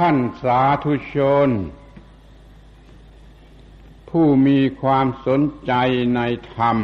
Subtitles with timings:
[0.00, 1.48] ท่านสาธุชน
[4.08, 5.72] ผู้มีความสนใจ
[6.14, 6.20] ใน
[6.54, 6.78] ธรรม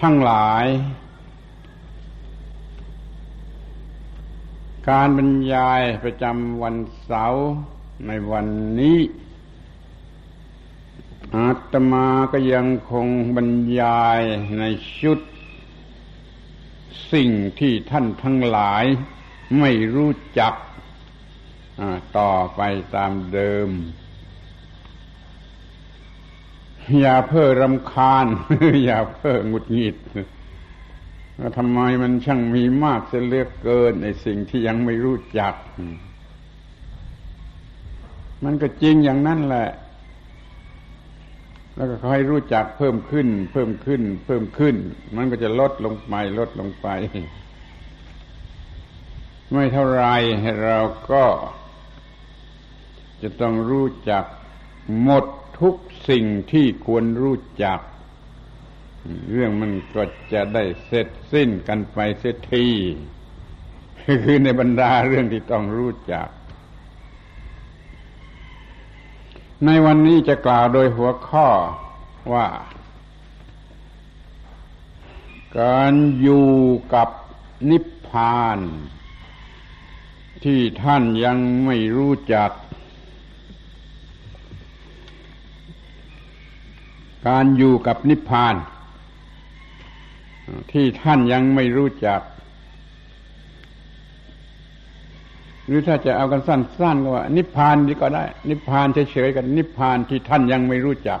[0.00, 0.66] ทั้งหลาย
[4.88, 7.46] การบรรยายประจำวันเสาร์
[8.06, 8.46] ในวัน
[8.80, 8.98] นี้
[11.34, 13.06] อาตมาก็ยังคง
[13.36, 13.50] บรร
[13.80, 14.20] ยาย
[14.58, 14.62] ใน
[15.00, 15.18] ชุด
[17.12, 18.84] สิ่งที่ท่านทั้งหลาย
[19.58, 20.54] ไม่รู้จัก
[22.18, 22.60] ต่อไป
[22.96, 23.68] ตามเดิม
[27.00, 28.26] อย่าเพ้อรำคาญ
[28.84, 29.96] อย่าเพ้อหงุดหงิด
[31.56, 35.54] ทำไมมันช่างมีมากเสียเลือกเกินในสิ่งที่ยังไม่รู้จัก
[38.44, 39.68] มันก็จริงอย่างนั้นแหละ
[41.76, 44.76] แล้วก็ค่อยรู้จักเพิ่มขึ้น เพิ่มขึ้น เพิ่มขึ้น
[45.16, 46.88] มันก็จะลดลงไปลดลงไป
[49.52, 50.04] ไม่เท่าไร
[50.64, 50.78] เรา
[51.12, 51.24] ก็
[53.24, 54.24] จะต้องรู้จัก
[55.02, 55.24] หมด
[55.60, 55.74] ทุก
[56.08, 57.80] สิ่งที่ควรรู้จัก
[59.32, 62.66] เรื่องมันก็จะได้เสร็จสิ้นกันไปเสียที
[64.24, 66.28] คือในบรรดาเรื่องที่ต้องรู้จัก
[69.64, 71.48] ในวันนี้จะกล่าวโดยหัวข้อ
[72.32, 72.46] ว่า
[75.58, 76.50] การอยู่
[76.94, 77.08] กับ
[77.70, 78.58] นิพพาน
[80.44, 82.50] ที่ท่านยังไม่รู้จัก
[87.28, 88.54] การอยู่กับนิพพาน
[90.72, 92.20] ที่ท่านยังไม่รู้จัก
[95.66, 101.20] หรือถ้าจะเอากันสั้นๆก็ว่า นิพพานนี่ก็ได้ นิพพานเฉยๆกันนิพพานที่ท่านยังไม่รู้จัก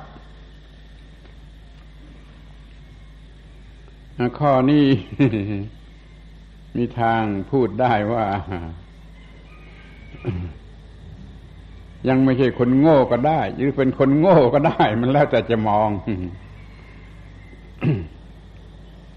[4.38, 4.84] ข้อนี้
[6.76, 8.24] มีทางพูดได้ว่า
[12.08, 15.90] ยังไม่ใช่คนโง่ก็ได้ หรือเป็นคนโง่ก็ได้ มันแล้วแต่จะมอง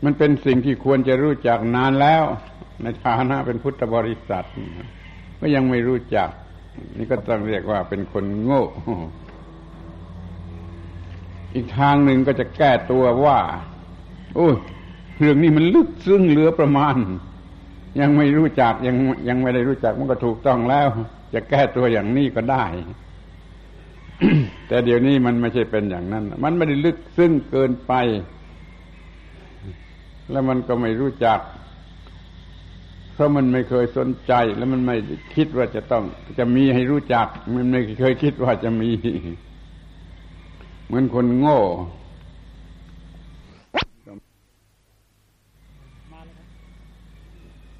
[0.03, 2.23] มันเป็นสิ่งที่ควรจะรู้จักนานแล้ว
[2.81, 4.47] ในฐานะเป็นพุทธบริษัท
[5.39, 6.29] ก็ยังไม่รู้จัก
[6.97, 8.63] นี่ก็ต้องเรียกว่าเป็นคนโง่
[11.53, 13.39] อีกทางหนึ่งก็จะแก้ตัวว่า
[14.35, 14.49] โอ้
[15.19, 16.95] เรื่องนี้มันลึกซึ้งเหลือประมาณ
[17.99, 18.95] ยังไม่รู้จักยัง
[19.27, 20.87] ยังไม่ได้รู้จักมันก็ถูกต้องแล้ว
[21.33, 22.65] จะแก้ตัวอย่างนี้ก็ได้
[24.67, 27.93] แต่เดี๋ยวนี้มันไม่ใช่เป็นอย่างนั้น มันไม่ได้ลึกซึ้งเกินไป
[30.31, 31.39] แล้วมันก็ไม่รู้จัก
[33.13, 34.95] เพราะมันไม่เคยสนใจ แล้วมันไม่
[35.35, 36.03] คิดว่าจะต้อง
[36.39, 38.89] จะมีให้รู้จัก มันไม่เคยคิดว่าจะมี
[40.85, 41.59] เหมือนคนโง่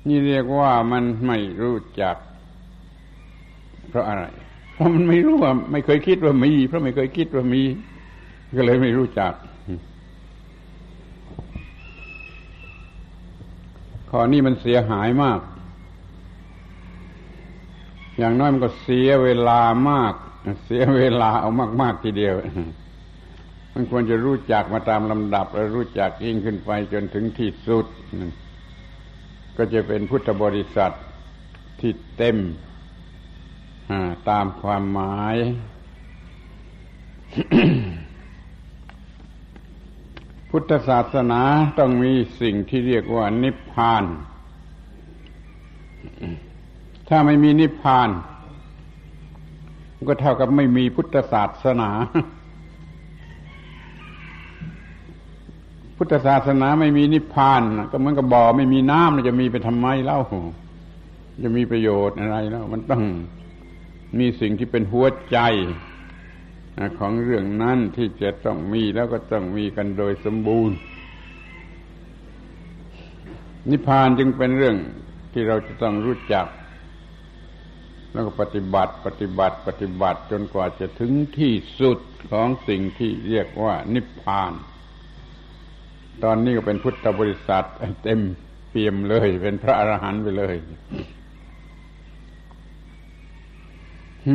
[0.08, 2.16] นี่เรียกว่ามันไม่รู้จัก
[3.90, 4.26] เพราะอะไร
[4.74, 7.64] เพราะมันไม่รู้ว่า ไม่เคยคิดว่ามี เพราะไม่เคยคิดว่ามี
[8.58, 9.34] ก็เลยไม่รู้จัก
[14.10, 15.40] ข้อนี้มันเสียหายมาก
[18.18, 19.60] อย่างน้อยมันก็เสียเวลา
[19.90, 20.14] มาก
[20.66, 22.36] เสียเวลาเอามาก ๆ ทีเดียว
[23.74, 27.86] มันควรจะรู้จักมาตามลำดับ แล้วรู้จักยิ่งขึ้นไปจนถึงที่สุด
[29.58, 30.94] ก็จะเป็นพุทธบริษัท
[31.80, 32.38] ที่เต็ม
[34.30, 35.36] ตามความหมาย
[40.50, 41.42] พุทธศาสนา
[41.80, 42.12] ต้องมี
[42.42, 44.04] สิ่งที่เรียกว่านิพพาน
[47.10, 48.10] ถ้าไม่มีนิพพาน
[50.10, 51.90] ก็เท่ากับไม่มีพุทธศาสนา
[55.98, 57.62] พุทธศาสนาไม่มีนิพพาน
[57.92, 60.20] ก็เหมือนกับบ่อไม่มีน้ำจะมีไปทำไมเล่า
[61.44, 63.04] จะมีประโยชน์อะไรแล้วมันต้อง
[64.18, 65.40] มีสิ่งที่เป็นหัวใจ
[67.00, 70.78] ของเรื่องนั้นที่จะต้องมีแล้วก็ต้องมีกันโดยสมบูรณ์
[73.70, 74.76] นิพพานจึงเป็นเรื่อง
[75.34, 76.48] ที่เราจะต้องรู้จัก
[78.14, 82.00] แล้วก็ปฏิบัติปฏิบัติปฏิบัติจนกว่าจะถึงที่สุด
[82.32, 84.54] ของสิ่งที่เรียกว่านิพพาน
[86.24, 87.66] ตอนนี้ก็เป็นพุทธบริษัท
[88.04, 88.20] เต็ม
[88.70, 90.56] เปี่ยมเลย เป็นพระอรหันต์ไปเลย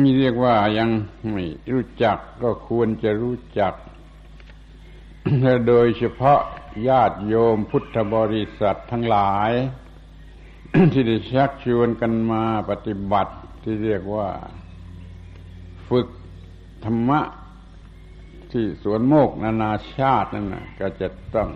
[0.01, 0.89] นี่เรียกว่ายัง
[1.31, 3.73] ไม่รู้จักก็ควรจะรู้จัก
[5.67, 6.41] โดยเฉพาะ
[6.87, 9.51] ญาติโยมพุทธบริษัททั้งหลาย
[10.93, 14.29] ที่ได้ชักชวนกันมาปฏิบัติที่เรียกว่า
[15.87, 16.07] ฝึก
[16.85, 17.21] ธรรมะ
[18.51, 21.49] ที่สวนโมกนานาชาตินั่นนะก็จะต้อง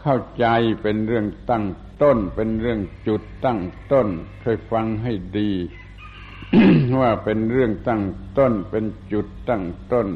[0.00, 0.46] เข้าใจ
[0.82, 1.66] เป็นเรื่องตั้ง
[2.02, 3.60] ต้น เป็นเรื่องจุดตั้ง
[3.92, 4.08] ต้น
[4.40, 5.52] เคยฟังให้ดี
[7.00, 8.02] ว่าเป็นเรื่องตั้ง
[8.38, 10.06] ต้นเป็นจุดตั้งต้น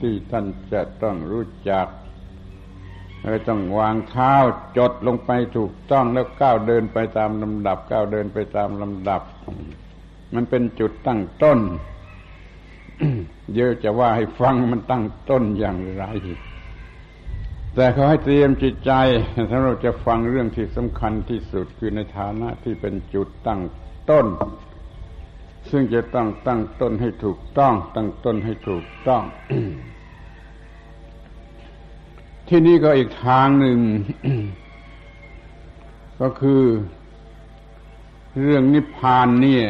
[0.00, 1.86] ที่ท่านจะต้องรู้จัก
[3.22, 4.34] เลยต้องวางเท้า
[4.78, 9.22] จดลงไปถูกต้องแล้วก้าวเดินไปตามลำดับก้าวเดินไปตามลำดับ
[10.34, 11.58] มันเป็นจุดตั้งต้น
[13.54, 16.04] เยอะจะว่าให้ฟังมันตั้งต้นอย่างไร
[17.74, 18.92] แต่เขาให้เตรียมจิตใจ
[19.50, 23.62] ถ้าเราจะฟังเรื่องที่สำคัญที่สุดคือในฐานะที่เป็นจุดตั้ง
[24.10, 24.26] ต้น
[25.70, 29.22] ซึ่งจะต้องตั้งต้นให้ถูกต้อง ตั้งต้นให้ถูกต้อง
[32.48, 33.78] ที่นี่ก็อีกทางหนึ่ง
[36.20, 36.62] ก็คือ
[38.40, 39.66] เรื่องนิพพานเนี่ย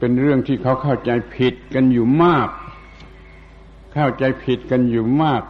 [0.00, 2.48] เป็นเรื่องที่เขาเข้าใจผิดกันอยู่มาก
[3.94, 5.42] เข้าใจผิดกันอยู่มาก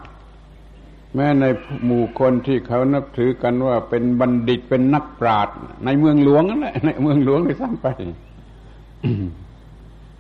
[1.17, 1.45] แม้ใน
[1.85, 7.87] หมู่คนที่เขานับถือกันว่าเป็นบัณฑิตเป็นนักปราชญ์ในเมืองหลวงนั่นแหละในเมืองหลวงไปซ้ำไป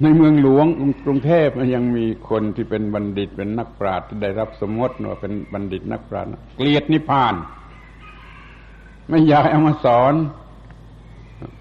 [0.02, 0.66] ในเมืองหลวง
[1.04, 7.34] กรุงเทพมันยังมีคนที่เป็นบัณฑิตเป็นนักปราชญ์ที่ได้รับสมมติว่าเป็นบัณฑิตนักปราชญ์เกลียดนิพพาน
[9.08, 10.14] ไม่อยากเอามาสอน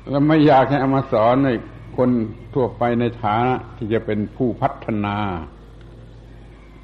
[0.09, 1.49] แล้วไม่อยากให้เอามาสอนใน
[1.97, 2.09] คน
[2.53, 5.17] ทั่วไปในฐานะที่จะเป็นผู้พัฒนา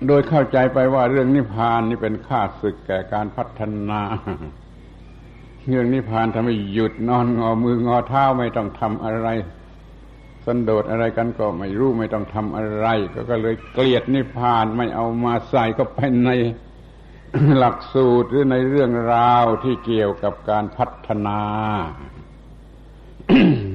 [0.08, 4.02] โดยเข้าใจไปว่าเรื่องนิพพานนี่เป็นค่าศึกแก่การพัฒนา
[5.68, 9.28] เรื่องนิพพานทำให้หยุดนอนงอมืองอเท้าไม่ต้องทำอะไร
[10.46, 16.30] สันโดษอะไรกันก็ไม่รู้ไม่ต้องทำอะไร ก็ก็เลยเกลียดนิพพานไม่เอามาใส่ก็ไปใน
[17.58, 21.42] หลักสูตรหรือในเรื่องราวที่เกี่ยวกับการพัฒนา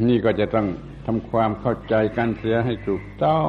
[0.08, 0.67] นี่ก็จะต้อง
[1.06, 3.49] ทำความเข้าใจกันเสียให้ถูกต้อง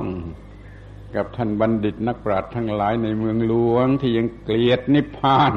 [1.15, 5.53] กับท่านบัณฑิตนักปราชญ์ทั้งหลายในเมืองหลวงที่ยังเกลียดนิพพาน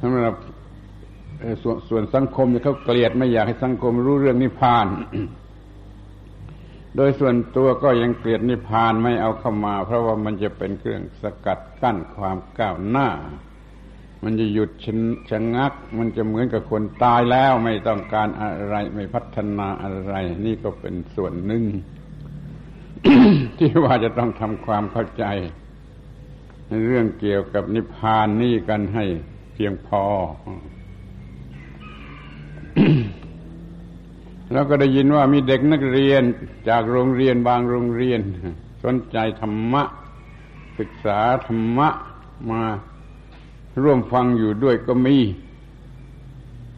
[0.00, 0.34] สำหรับ
[1.62, 4.86] ส่วนส่วนสังคมเนี่ยเขาเกลียดไม่อยากให้สังคมรู้เรื่องนิพพาน
[6.96, 13.08] โดยส่วนตัวก็ยังเกลียดนิพพานไม่เอาเข้ามา เพราะว่ามันจะเป็นเครื่องสกัดกั้นความก้าวหน้า
[14.24, 14.86] มันจะหยุดช
[15.30, 20.14] ชะงัก มันจะเหมือนกับคนตายแล้วไม่ต้องการอะไรไม่พัฒนาอะไร
[20.46, 21.64] นี่ก็เป็นส่วนหนึ่ง
[23.58, 25.24] ที่ว่าจะต้องทำความเข้าใจ
[26.68, 29.04] ในเรื่องเกี่ยวกับนิพพานนี่กันให้
[29.54, 30.04] เพียงพอ
[34.52, 36.22] แล้วก็ได้ยินว่ามีเด็กนักเรียน
[36.68, 38.20] จากโรงเรียนบางโรงเรียน
[38.84, 39.82] สนใจธรรมะ
[40.78, 41.88] ศึกษาธรรมะ
[42.50, 42.62] มา
[43.82, 45.18] ร่วมฟังอยู่ด้วยก็มี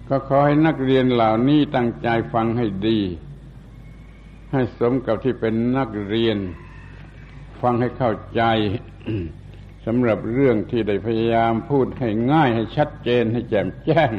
[0.08, 2.98] ก็ขอให้นักเรียนเหล่านี้ตั้งใจฟังให้ดี
[4.52, 6.38] ให้สมกับที่เป็นนักเรียน
[7.60, 8.42] ฟังให้เข้าใจ
[9.86, 14.12] สำหรับเรื่องที่ได้พยายามพูดให้ง่ายให้ชัดเจนให้แจ่มแจ้ง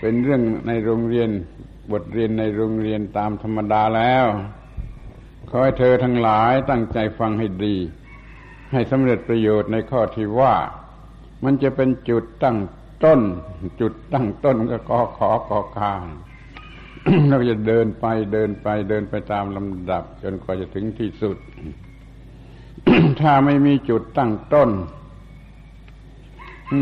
[0.00, 1.30] เป็นเรื่องในโรงเรียน
[1.92, 4.26] บทเรียนในโรงเรียนตามธรรมดาแล้ว
[5.48, 7.76] ขอให้เธอทั้งหลายตั้งใจฟังให้ดี
[8.72, 10.54] ให้สำเร็จประโยชน์ในข้อที่ว่า
[11.44, 12.58] มันจะเป็นจุดตั้ง
[13.04, 13.20] ต้น
[13.80, 16.02] จุดตั้งต้นก็กอขอกอคาง
[17.28, 21.36] เราจะเดินไปเดินไปเดินไปตามลำดับ จนกว่าจะถึงที่สุด
[23.20, 24.70] ถ้าไม่มีจุดตั้งต้น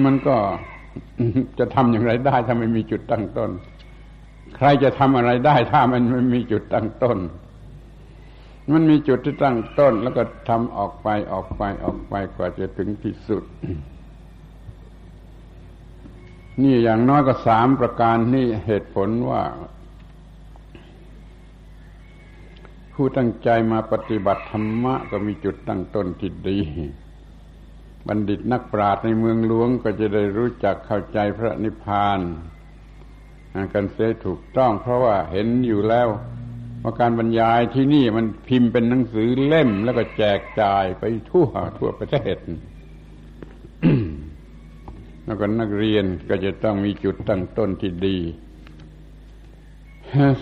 [0.05, 0.37] มันก็
[1.59, 3.51] จะทำอย่างไรได้ ถ้าไม่มีจุดตั้งต้น
[4.57, 7.19] ใครจะทำอะไรได้ ถ้ามันไม่มีจุดตั้งต้น
[8.73, 13.45] มันมีจุดที่ตั้งต้น แล้วก็ทำออกไปออกไปออกไปกว่าจะถึงที่สุด
[16.63, 19.43] นี่อย่างน้อยก็สามประการนี่เหตุผลว่า
[23.01, 26.59] ผู้ตั้งใจมาปฏิบัติธรรมะก็มีจุดตั้งต้นที่ดี
[28.07, 32.21] บัณฑิตนักปราชญ์ในเมืองหลวงก็จะได้รู้จักเข้าใจพระนิพพาน
[33.73, 36.09] กันเสียถูกต้อง เพราะว่าเห็นอยู่แล้ว
[36.83, 42.37] ว่าการบรรยายที่นี่มันพิมพ์เป็นหนังสือเล่มแล้วก็แจกจ่ายไปทั่วทั่วประเทศ
[45.25, 48.19] แล้วก็นักเรียนก็จะต้องมีจุดตั้งต้นที่ดี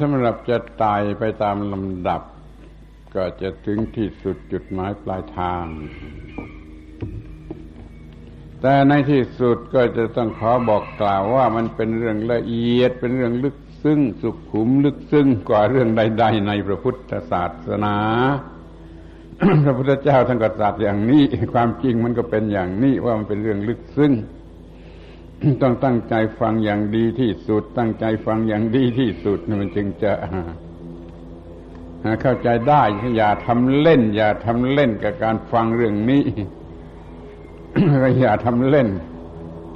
[0.01, 2.23] สำหรับจะตายไปตามลำดับ
[3.17, 5.65] ก็จะถึงที่สุดจุดหมายปลายทาง
[8.61, 17.97] แต่ในที่สุดก็จะต้องขอบอกกล่าวว่ามันเป็นเรื่องละเอียดเป็นเรื่องลึกซึ้งสุขขุมลึกซึ้งกว่าเรื่องใด ๆ ในพระพุทธศาสนา
[19.65, 24.13] พระพุทธเจ้าท่านก็ตรัสอย่างนี้ ความจริงมันก็เป็นอย่างนี้ว่ามันเป็นเรื่องลึกซึ้ง
[25.63, 30.13] ต้องตั้งใจฟังอย่างดีที่สุด ตั้งใจฟังอย่างดีที่สุดมันจึงจะ
[32.23, 32.83] เข้าใจได้
[33.17, 36.25] อย่าทำเล่น อย่าทำเล่นกับการฟังเรื่องนี้
[38.21, 38.89] อย่าทำเล่น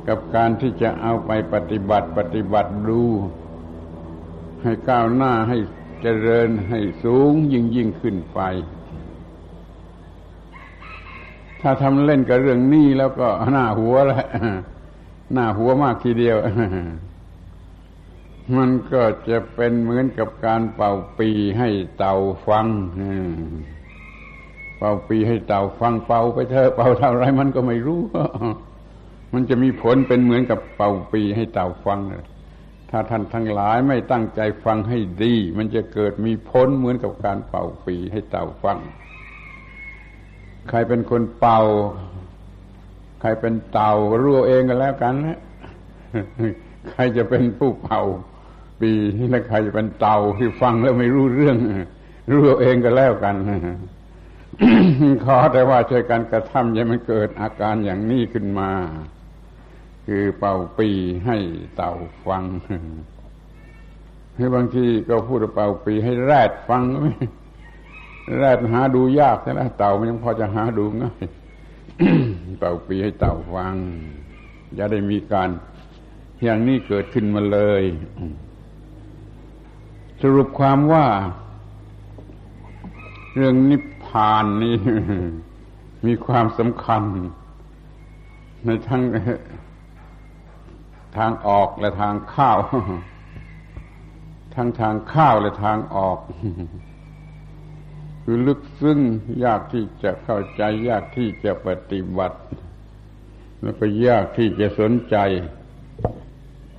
[0.08, 3.02] กับการที่จะเอาไปปฏิบัติปฏิบัติดู
[4.62, 5.58] ให้ก้าวหน้าให้
[6.02, 8.40] เจริญให้สูงยิ่งยิ่งขึ้นไป
[11.60, 14.26] ถ้าทำเล่นกับเรื่องนี้แล้วก็หน้าหัวแล้ว
[15.32, 16.37] หน้าหัวมากทีเดียว
[18.57, 22.14] มันก็จะเป็นเหมือนกับการเป่าปีให้เต่า
[22.47, 22.66] ฟัง
[24.78, 28.00] เป่าปีให้เต่าฟังเป่าไปเถอะเป่าเท่าไรมันก็ไม่รู้
[29.35, 32.00] มันจะมีผลเป็นเหมือนกับเป่าปีให้เต่าฟัง
[32.90, 38.78] ถ้าท่านทั้งหลายไม่ตั้งใจฟังให้ดี มันจะเกิดมีผลเหมือนกับการเป่าปีให้เต่าฟัง
[40.69, 41.61] ใครเป็นคนเป่า
[43.21, 43.92] ใครเป็นเต่า
[44.23, 45.38] รู้เองกันแล้วกันนะ
[46.90, 48.02] ใครจะเป็นผู้เป่า
[48.80, 48.90] ปี
[49.30, 51.56] และใครจะเป็นเต่าที่ฟังแล้วไม่รู้เรื่อง
[52.30, 53.34] รู้เองก็แล้วกัน
[55.25, 58.70] ขอแต่ว่าช่วยกันกระทำอย่ามันเกิดอาการอย่างนี้ขึ้นมา
[60.06, 60.88] คือเป่าปี
[61.26, 61.37] ให้
[61.76, 61.92] เต่า
[62.26, 62.44] ฟัง
[64.37, 66.82] ให้บางทีก็พูดเป่าปีให้แรดฟัง
[68.38, 71.25] แรดหาดูยากแต่ละเต่ามันยังพอจะหาดูง่าย
[72.60, 73.75] เป่าปีให้เต่าฟัง
[74.75, 75.49] อย่าได้มีการ
[76.44, 77.82] อย่างนี้เกิดขึ้นมาเลย
[80.25, 81.07] สรุปความว่า
[83.35, 84.77] เรื่องนิพพานนี้
[86.07, 87.03] มีความสำคัญ
[88.65, 89.03] ในทั้ง
[91.17, 92.50] ทางออกและทางเข้า
[94.55, 96.19] ทั้งทางเข้าและทางออก
[98.23, 99.00] คือลึกซึ้ง
[99.45, 102.39] ยากที่จะเข้าใจ ยากที่จะปฏิบัติ
[103.62, 105.17] แล้วก็ยากที่จะสนใจ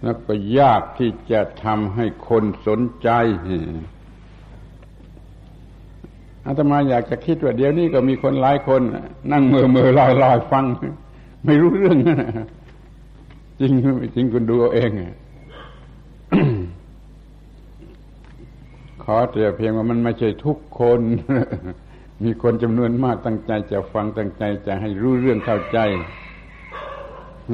[0.04, 3.10] แล้วก็ยากที่จะทำให้คนสนใจ
[6.46, 8.82] อาตมาอยากจะคิดว่าเดี๋ยวนี้ก็มีคนหลายคน
[9.32, 10.66] นั่งเมื่อเมื่อลอยลอยฟัง
[11.46, 11.98] ไม่รู้เรื่อง
[13.60, 13.74] จริง
[14.16, 14.92] จริงคุณดูเอาเอง
[19.04, 21.02] ขอแต่เพียงว่ามันไม่ใช่ทุกคน
[22.24, 25.80] มีคนจำนวนมากตั้งใจจะฟังตั้งใจจะให้รู้เรื่องเข้าใจ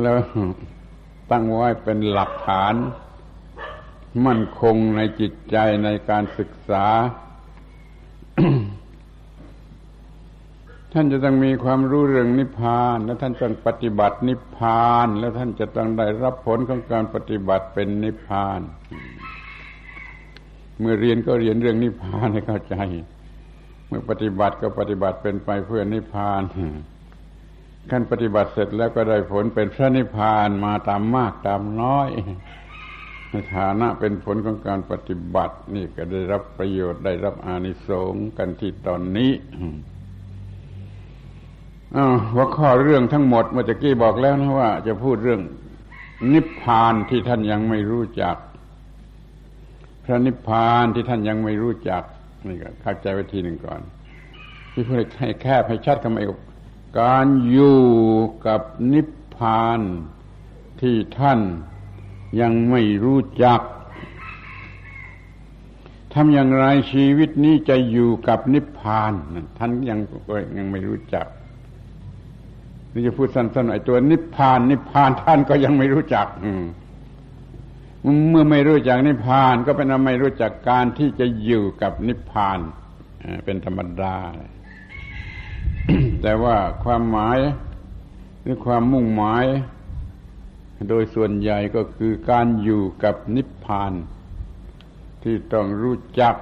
[0.01, 0.17] แล้ว
[1.31, 2.73] ตั้งไว้เป็นหลักฐาน
[4.25, 6.85] มั่นคงในจิตใจในการศึกษา
[10.93, 18.61] ท่านจะต้องมีความรู้เรื่องนิพพาน และท่านต้องปฏิบัตินิพพาน แล้วท่านจะต้องได้รับผลของการปฏิบัติเป็นนิพพาน
[20.79, 22.75] เมื่อเรียนก็เรียนเรื่องนิพพานให้เข้าใจ
[23.87, 26.41] เมื่อปฏิบัติก็ปฏิบัติเป็นไปเพื่อนิพพาน
[27.91, 32.09] ขั้นปฏิบัติเสร็จแล้วก็ได้ผลเป็นพระนิพพานมาตามมากตามน้อย
[33.29, 39.31] ในฐานะเป็นผลของการปฏิบัติ นี่ก็ได้รับประโยชน์ได้รับอานิสงส์กันที่ตอนนี้
[42.31, 45.41] หัวข้อเรื่องทั้งหมดเมื่อกี้บอกแล้วนะว่า จะพูดเรื่อง
[46.33, 48.37] นิพพานที่ท่านยังไม่รู้จัก
[50.03, 52.03] พระนิพพานที่ท่านยังไม่รู้จัก
[52.47, 53.81] นี่ก็เข้าใจไว้ทีหนึ่งก่อน
[54.71, 56.27] ที่พื่อให้แคบให้ชัดเข้ามาอี
[56.99, 57.81] การอยู่
[58.47, 58.61] กับ
[58.93, 59.79] นิพพาน
[60.81, 61.39] ที่ท่าน
[62.41, 63.61] ยังไม่รู้จัก
[66.13, 69.11] ทำอย่างไรชีวิตนี้จะอยู่กับนิพพาน
[69.57, 69.99] ท่านยัง
[70.57, 71.27] ยังไม่รู้จัก
[72.93, 76.27] นี่จะพูดสั้นๆไอ้ตัวนิพพาน นิพพานท่านก็ยังไม่รู้จัก
[78.29, 82.59] เมื่อไม่รู้จักนิพพาน ก็เป็นไม่รู้จักการที่จะอยู่กับนิพพาน
[83.45, 84.15] เป็นธรรมดา
[86.21, 87.37] แต่ว่าความหมาย
[88.41, 89.45] หรือความมุ่งหมาย
[90.89, 93.93] โดยส่วนใหญ่ก็คือการอยู่กับนิพพาน
[95.23, 96.35] ที่ต้องรู้จัก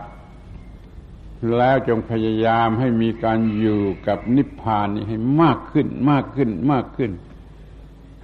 [1.58, 7.12] แล้วจงพยายามให้มีการอยู่กับนิพพานนี้ให้มากขึ้น มากขึ้น มากขึ้น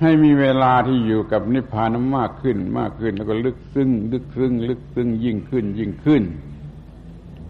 [0.02, 6.24] ให้มีเวลาที่อยู่กับนิพพานนั้นมากขึ้น มากขึ้น แล้วก็ลึกซึ้งลึกซึ้งลึกซึ้งยิ่งขึ้นยิ่งขึ้น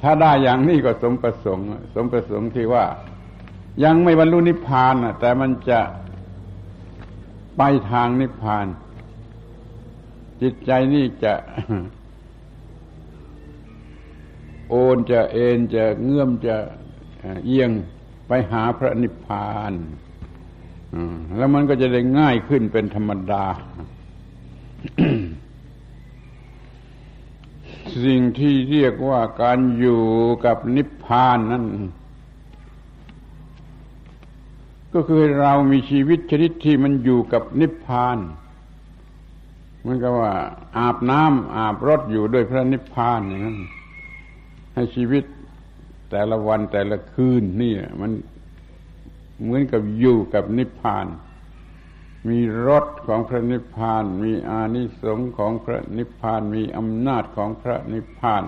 [0.01, 2.85] ถ้าได้อย่างนี้ก็สมประสงค์ สมประสงค์ที่ว่า
[3.83, 5.81] ยังไม่บรรลุนิพพานแต่มันจะ
[7.57, 7.61] ไป
[7.91, 8.67] ทางนิพพาน
[10.41, 11.33] จิตใจนี่จะ
[14.69, 16.55] โอนจะเอ็นจะเงื่อมจะ
[17.45, 17.69] เอียง
[18.27, 19.73] ไปหาพระนิพพาน
[21.37, 23.45] แล้วมันก็จะได้ง่ายขึ้นเป็นธรรมดา
[28.03, 30.03] สิ่งที่เรียกว่าการอยู่
[30.45, 31.65] กับนิพพานนั้น
[34.93, 38.17] ก็คือเรามีชีวิตชนิดที่มันอยู่กับนิพพาน
[39.85, 40.33] มันก็ว่า
[40.77, 43.59] อาบน้ำอาบรถอยู่ด้วยพระนิพพานอย่างนั้น
[44.73, 45.23] ให้ชีวิต
[46.09, 48.11] แต่ละวันแต่ละคืนนี่มัน
[49.41, 51.07] เหมือนกับอยู่กับนิพพาน
[52.29, 58.43] มีรสของพระนิพพาน มีอานิสงส์ของพระนิพพาน มีอำนาจของพระนิพพาน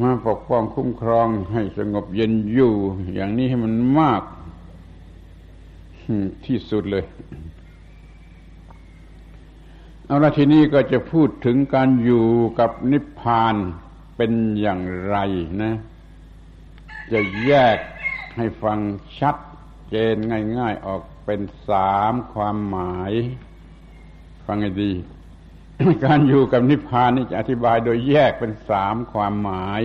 [0.00, 2.72] มาปกป้องคุ้มครองให้สงบเย็นอยู่
[3.14, 4.22] อย่างนี้ให้มันมาก
[6.46, 7.04] ที่สุดเลย
[10.06, 12.26] เอาละทีนี้ก็จะพูดถึงการอยู่
[12.58, 13.54] กับนิพพาน
[14.16, 15.16] เป็นอย่างไร
[15.62, 15.74] นะ
[17.12, 17.78] จะแยก
[18.36, 18.78] ให้ฟัง
[19.18, 19.36] ชัด
[19.90, 20.16] เจน
[20.58, 23.12] ง่าย ๆออกเป็นสามความหมาย
[24.46, 24.92] ฟังให้ดี
[26.04, 29.82] การอยู่กับนิพพานนี่จะอธิบายโดยแยกเป็นสามความหมาย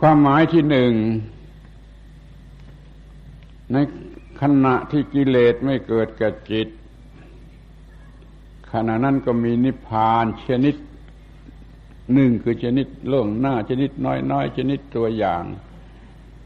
[0.00, 0.92] ความหมายที่หนึ่ง
[3.72, 3.76] ใน
[4.40, 6.68] ขณะที่กิเลสไม่เกิดกับจิต
[8.72, 10.76] ขณะนั้นก็มีนิพพานชนิด
[12.12, 13.90] หนึ่งคือชนิดล่วงหน้าชนิด
[14.30, 15.44] น้อยๆชนิดตัวอย่าง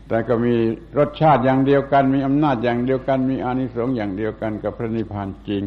[0.08, 0.54] แต่ก็มี
[0.98, 5.64] รสชาติอย่างเดียวกัน มีอำนาจอย่างเดียวกัน มีอานิสงส์อย่างเดียวกันกับพระนิพพานจริง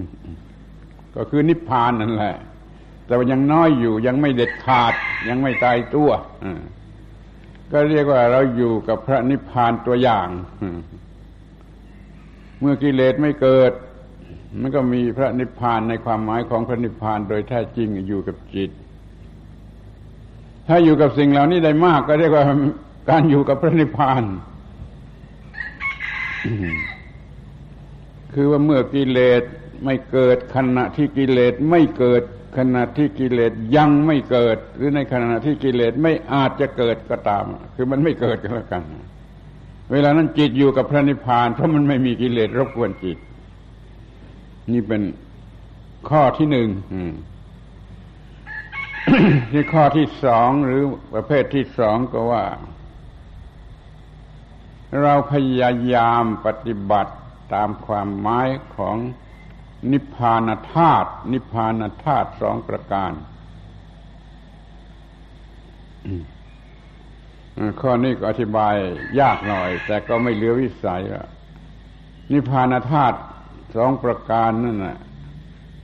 [1.15, 2.35] ก็คือนิพพานนั่นแหละ
[3.05, 4.93] แต่ว่ายังน้อยอยู่ยังไม่เด็ดขาด
[5.29, 6.09] ยังไม่ตายตัว
[7.71, 10.27] ก็เรียกว่าเราอยู่กับพระนิพพานตัวอย่าง
[12.59, 13.71] เมื่อกิเลสไม่เกิด
[14.61, 18.71] มันก็มีพระนิพพานในความหมายของพระนิพพานโดยแท้จริงอยู่กับจิต
[20.67, 22.45] ถ้าอยู่กับสิ่งเหล่านี้ได้มากก็เรียกว่า
[23.09, 24.23] การอยู่กับพระนิพพาน
[28.33, 29.43] คือว่าเมื่อกิเลส
[29.85, 32.23] ไม่เกิดขณะที่กิเลสไม่เกิด
[32.57, 37.43] ขณะที่กิเลสยังไม่เกิด หรือในขณะที่กิเลสไม่อาจจะเกิดก็ตาม
[37.75, 38.83] คือมันไม่เกิดกันแล้วกัน
[39.91, 43.17] เวลานั้นจิตอยู่กับพระนิพพาน เพราะมันไม่มีกิเลสรบกวนจิต
[44.71, 45.01] นี่เป็น
[46.09, 46.69] ข้อที่หนึ่ง
[49.51, 50.81] ที่ข้อที่สองหรือ
[51.13, 52.45] ประเภทที่สองก็ว่า
[55.01, 57.13] เราพยายามปฏิบัติ
[57.53, 58.97] ตามความหมายของ
[59.91, 63.11] นิพพานธาตุนิพพานธาตุสองประการ
[67.81, 68.75] ข้อนี้ก็อธิบาย
[69.19, 71.01] ยากหน่อย แต่ก็ไม่เหลือวิสัย
[72.31, 73.17] นิพพานธาตุ
[73.75, 74.97] สองประการนั่นแหละ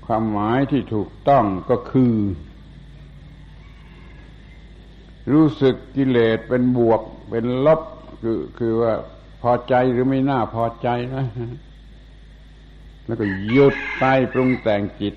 [0.06, 2.14] ความหมายที่ถูกต้องก็คือ
[5.34, 7.82] รู้สึกกิเลสเป็นบวก เป็นลบ
[8.22, 8.94] คือคือว่า
[9.42, 11.26] พอใจหรือไม่น่าพอใจนะ
[13.06, 15.16] แล้วก็หยุดไปปรุงแต่งจิต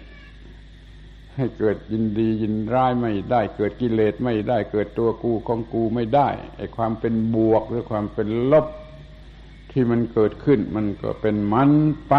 [1.39, 8.67] ให้เกิดยินดียินร้ายไม่ได้ เกิดกิเลสไม่ได้ เกิดตัวกูของกูไม่ได้ไอ้ความเป็นบวกหรือความเป็นลบ
[9.71, 11.71] ที่มันเกิดขึ้น มันก็เป็นมัน
[12.09, 12.15] ไป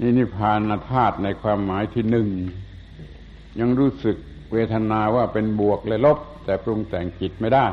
[0.00, 2.28] นี่นิพพานธาตุในความหมายที่หนึ่ง
[3.60, 4.16] ยังรู้สึก
[4.52, 7.64] เวทนาว่าเป็นบวกและลบ แต่ปรุงแต่งจิตไม่ได้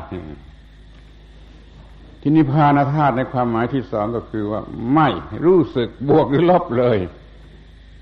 [2.20, 4.60] ที่นิพพานธาตุในความหมายที่สองก็คือว่า
[4.94, 5.08] ไม่
[5.44, 6.98] รู้สึกบวกหรือลบเลย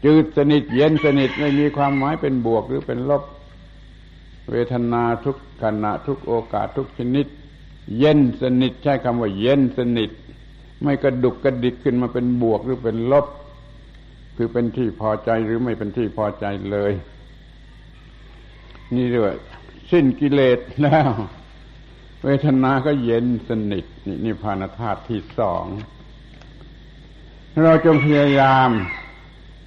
[0.05, 3.23] จืดสนิทเย็นสนิทไม่มีความหมายเป็นบวกหรือเป็นลบ
[4.51, 7.27] เวทนาทุกขณะทุกโอกาสทุกชนิด
[7.99, 10.11] เย็นสนิทใช้คำว่าเย็นสนิท
[10.83, 13.27] ไม่กระดุกกระดิกขึ้นมาเป็นบวกหรือเป็นลบ
[14.37, 16.93] คือเป็นที่พอใจหรือไม่เป็นที่พอใจเลย
[18.95, 19.35] นี่ด้วย
[19.91, 21.09] สิ้นกิเลสแล้ว
[22.25, 25.65] เวทนาก็เย็นสนิทนี่นิพพานธาตุที่สอง
[27.65, 28.71] เราจงพยายาม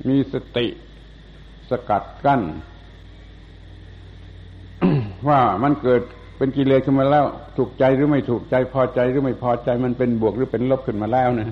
[0.07, 0.67] มีสติ
[1.69, 2.41] สกัดกั้น
[5.27, 6.01] ว่ามันเกิด
[6.37, 7.25] เป็นกิเลสขึ้นมาแล้ว
[7.57, 11.49] ถูกใจหรือไม่ถูกใจพอใจหรือไม่พอใจมันเป็นบวกหรือเป็นลบขึ้นมาแล้วนะ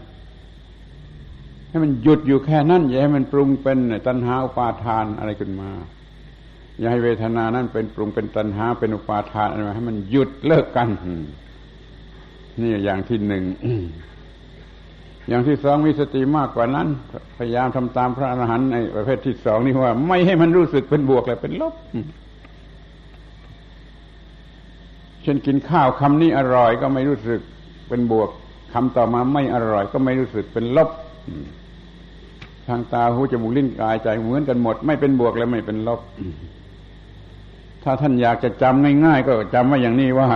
[1.70, 3.78] ให้มันหยุดอยู่แค่นั้นอย่าให้มันปรุงเป็น
[4.08, 5.70] ตัณหาอุปาทานอะไรขึ้นมา
[6.80, 10.90] อย่าให้เวทนานั้นเป็นปรุงเป็นตัณหาเป็นอุปาทานอะไรให้มันหยุดเลิกกัน
[12.62, 13.44] นี่อย่างที่หนึ่ง
[15.28, 16.88] อย่างที่สองมีสติมากกว่านั้น
[17.38, 21.74] พยายามทำตามพระอรหันต์ในประเภทที่สองนี่ว่า ไม่ให้มันรู้สึกเป็นบวกเลยเป็นลบ
[25.24, 27.42] เช่นกินข้าวคำนี้อร่อย ก็ไม่รู้สึก
[27.90, 28.30] เป็นบวก
[28.74, 30.90] คำต่อมาไม่อร่อย ก็ไม่รู้สึกเป็นลบ
[32.68, 36.02] ทางตาหูจมูกลิ้นกายใจเหมือนกันหมด ไม่เป็นบวกและไม่เป็นลบ
[37.84, 40.30] ถ้าท่านอยากจะจำง่ายๆก็จำว่าอย่างนี้ว่า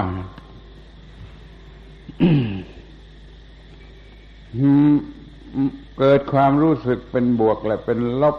[5.99, 8.38] เกิดความรู้สึกเป็นบวกและเป็นลบ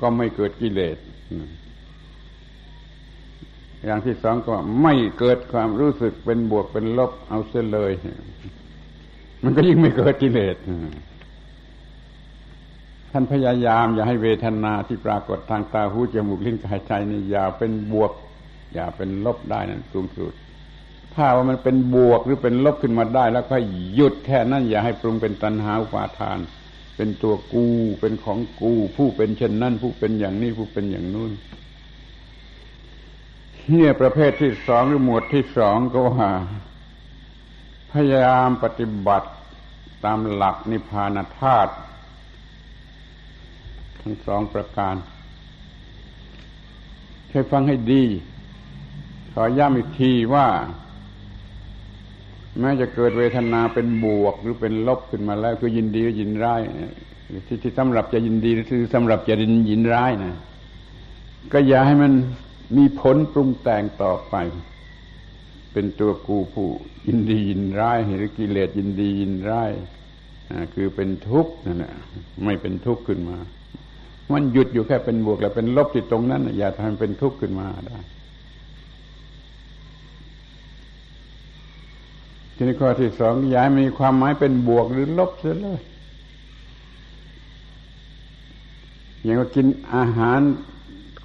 [0.00, 0.96] ก็ไม่เกิดกิเลส
[3.84, 7.92] อย่างที่สองก็ไม่เกิดความรู้สึกเป็นบวกเป็นลบเอาเสียเลย
[9.44, 10.56] มันก็ยิ่งไม่เกิดกิเลส
[13.10, 18.12] ท่านพยายามอย่าให้เวทนาที่ปรากฏทางตาหูจมูกลิ้นกายใจนี่อย่าเป็นบวก
[18.74, 20.32] อย่าเป็นลบได้นั่นสูงสุด
[21.14, 23.56] ถ้าว่ามันเป็นบวกหรือเป็นลบขึ้นมาได้ แล้วก็
[23.94, 26.38] หยุดแค่นั้นอย่าให้ปรุงเป็นตัณหาอุปาทาน
[26.96, 27.66] เป็นตัวกู
[28.00, 31.32] เป็นของกู ผู้เป็นเช่นนั้นผู้เป็นอย่างนี้ผู้เป็นอย่างนู้น
[33.68, 36.30] เนี่ยประเภทที่สองหรือหมวดที่สองก็ว่า
[37.92, 39.28] พยายามปฏิบัติ
[40.04, 41.72] ตามหลักนิพพานธาตุ
[44.00, 44.94] ทั้งสองประการ
[47.30, 48.04] ช่วยฟังให้ดี
[49.32, 50.46] ขอย้ำอีกทีว่า
[52.58, 56.60] แม้จะเกิดเวทนาเป็นบวกหรือเป็นลบขึ้นมาแล้วคือยินดีหรือยินร้าย
[57.46, 59.34] ที่ที่สำหรับจะยินดีหรือสำหรับจะ
[59.70, 60.34] ยินร้ายนะ
[61.52, 62.12] ก็อย่าให้มัน
[62.76, 64.34] มีผลปรุงแต่งต่อไป
[65.72, 66.68] เป็นตัวกูผู้
[67.06, 69.70] ยินดียินร้ายหรือกิเลสยินดียินร้าย
[70.74, 71.94] คือเป็นทุกข์นั่นแหละ
[72.44, 73.38] ไม่เป็นทุกข์ขึ้นมา
[74.32, 77.98] มันหยุดอยู่แค่เป็นบวกแล้วเป็นลบที่ตรงนั้น อย่าทำเป็นทุกข์ขึ้นมาได้
[82.60, 85.80] ทีนี้ข้อที่สองย้ายมีความหมายเป็นบวกหรือลบเสียเลย
[89.22, 90.40] อย่างว่ากินอาหาร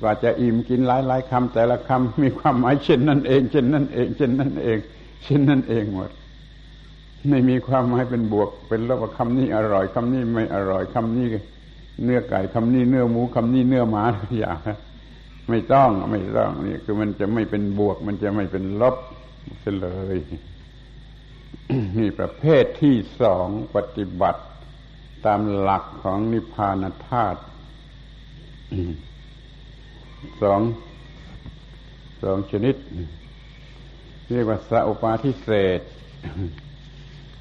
[0.02, 4.78] กว่าจะอิ่มกินหลายหลายคำแต่ละคำมีความหมายเช่นนั่นเอง เช่นนั่นเองเช่นนั่นเอง
[5.24, 6.12] เช่นนั่นเองหมด
[7.30, 11.28] ไม่มีความหมายเป็นบวก เป็นลบคำนี้อร่อยคำนี้ไม่อร่อยคำนี้
[12.04, 14.58] เนื้อไก่คำนี้เนื้อหมูคำนี้เนื้อหมาทุกอย่าง
[15.50, 18.96] ไม่ต้องไม่ต้องนี่คือมันจะไม่เป็นบวก มันจะไม่เป็นลบ
[19.82, 20.18] เลย
[21.98, 24.42] นี่ประเภทที่สองปฏิบัติ
[25.26, 27.42] ตามหลักของนิพพานธาตุ
[30.42, 30.60] สอง
[32.24, 32.76] สองชนิด
[34.34, 35.50] เรียกว่าสัพปาทิเศ
[35.80, 35.82] ษ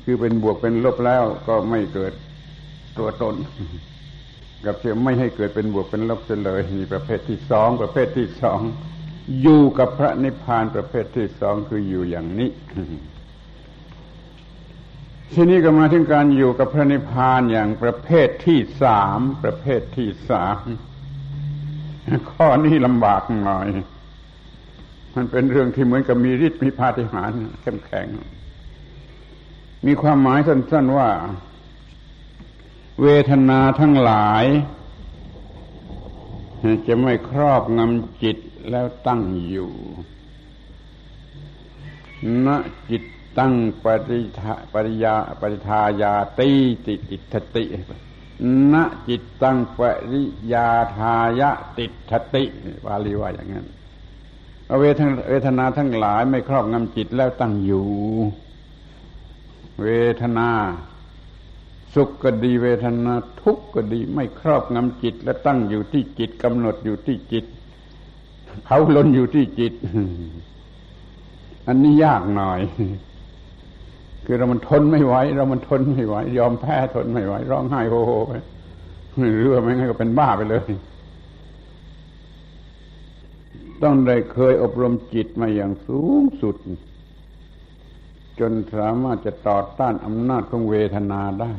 [0.04, 2.12] คือเป็นบวกเป็นลบแล้วก็ไม่เกิด
[2.98, 3.34] ตัวตน
[4.64, 8.60] กับเชื่อไม่ให้เกิดเป็นบวกเป็นลบเลยนี่ประเภทที่สองประเภทที่สอง
[9.42, 12.50] อยู่กับพระนิพพานประเภทที่สองคืออยู่อย่างนี้
[15.32, 20.58] ทีนี้ก็มาถึงการอยู่กับพระนิพพานอย่างประเภทที่สามประเภทที่สาม
[22.30, 23.68] ข้อนี้ลำบากหน่อย
[25.14, 28.06] มันเป็นเรื่องที่เหมือนกับมีฤทธิ์มีพาฏิหาริย์เข้มแข็ง
[29.86, 31.10] มีความหมายสั้น ๆว่า
[33.02, 34.44] เวทนาทั้งหลาย
[36.86, 38.38] จะไม่ครอบงำจิต
[38.70, 39.72] แล้วตั้งอยู่
[42.46, 42.48] ณ
[42.90, 43.02] จิต
[43.38, 44.20] ตั้งปริ
[44.72, 46.50] ปริยาปริทายาตี
[46.86, 47.64] ติติทติ
[48.72, 48.74] ณ
[49.08, 49.80] จิตตั้งป
[50.12, 52.44] ริยาทายะติทติ
[52.84, 53.66] บาลีว่าอย่างนั้น
[54.80, 57.88] เวทเวทนาทั้งหลายไม่ครอบงำจิตแล้วตั้งอยู่
[59.82, 59.88] เว
[60.22, 60.48] ทนา
[61.94, 67.44] สุขก็ดีเวทนาทุกข์ก็ดี ไม่ครอบงำจิต และตั้งอยู่ที่จิตกำหนดอยู่ที่จิต
[68.66, 69.74] เขาลนอยู่ที่จิต
[71.66, 72.60] อันนี้ยากหน่อย
[74.24, 78.32] คือเรามันทนไม่ไหวเรามันทนไม่ไหวยอมแพ้ทนไม่ไหวร้องไห้โฮโฮไป
[79.18, 80.70] หรือว่าไม่งั้นก็เป็นบ้าไปเลย
[83.82, 86.56] ต้องได้เคยอบรมจิตมาอย่างสูงสุด
[88.40, 91.52] จนสามารถจะต่อต้านอำนาจของเวทนาได้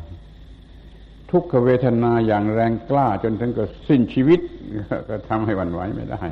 [1.31, 4.39] ทุกขเวทนาอย่างแรงกล้า จนถึงกับสิ้นชีวิต
[5.09, 6.23] ก็ทำให้วันไหวไม่ได้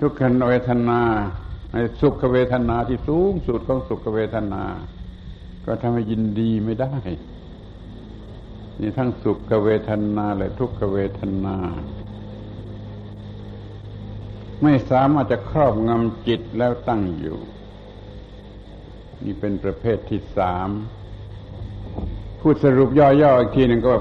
[0.00, 1.00] ทุกขเวทนา
[2.00, 4.64] สุขเวทนาที่สูงสุดของสุขเวทนา
[5.64, 6.94] ก็ทำให้ยินดีไม่ได้
[8.80, 11.56] นี่ทั้งสุขเวทนาและทุกขเวทนา
[14.62, 17.38] ไม่สามารถจะครอบงำจิตแล้วตั้งอยู่
[19.24, 20.68] นี่เป็นประเภทที่สาม
[22.40, 23.94] พูดสรุปย่อๆอีกทีหนึ่งก็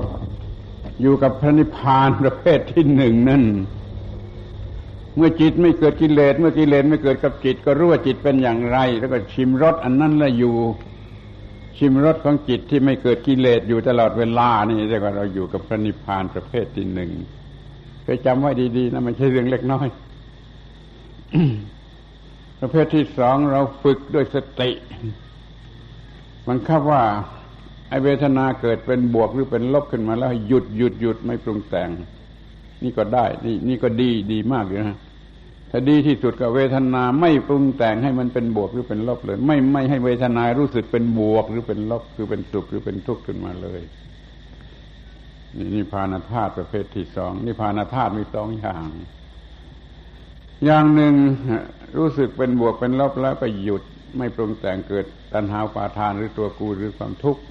[1.02, 3.44] อยู่กับพระนิพพานประเภทที่หนึ่งนั่น
[5.20, 10.56] เมื่อจิตไม่เกิดกิเลสเมื่อกิเลสไม่เกิดกับจิต ก็รู้ว่าจิตเป็นอย่างไร แล้วก็ชิมรสอันนั้นละอยู่
[11.78, 17.12] ชิมรสของจิตที่ไม่เกิดกิเลสอยู่ตลอดเวลานี่เรียกว่าเราอยู่กับพระนิพพานประเภทที่หนึ่ง
[18.04, 19.88] เคยจำไว้ดีๆนะไม่ใช่เรื่องเล็กน้อย
[22.60, 24.72] ประเภทที่สองเราฝึกด้วยสติ
[26.48, 27.04] มันคับว่า
[27.90, 31.90] ไอเวทนาเกิดเป็นบวกหรือเป็นลบขึ้นมาแล้วหยุดหยุดหยุดไม่ปรุงแต่ง
[32.84, 34.98] นี่ก็ได้ นี่นี่ก็ดีดีมากเลยนะ
[35.72, 43.82] ถ้าดีที่สุดกับเวทนาไม่ปรุงแต่งให้มันเป็นบวกหรือเป็นลบเลย ไม่ไม่ให้เวทนารู้สึกเป็นบวกหรือเป็นลบคือเป็นสุขหรือเป็นทุกข์ขึ้นมาเลย
[45.58, 48.88] นี่นิพานธาตุประเภทที่สองนิพานธาตุมีสองอย่าง
[50.66, 51.14] อย่างหนึ่ง
[51.98, 53.84] รู้สึกเป็นบวกเป็นลบแล้วก็หยุด
[54.18, 57.42] ไม่ปรุงแต่งเกิดตัณหาปาทานหรือตัวกูหรือความทุกข์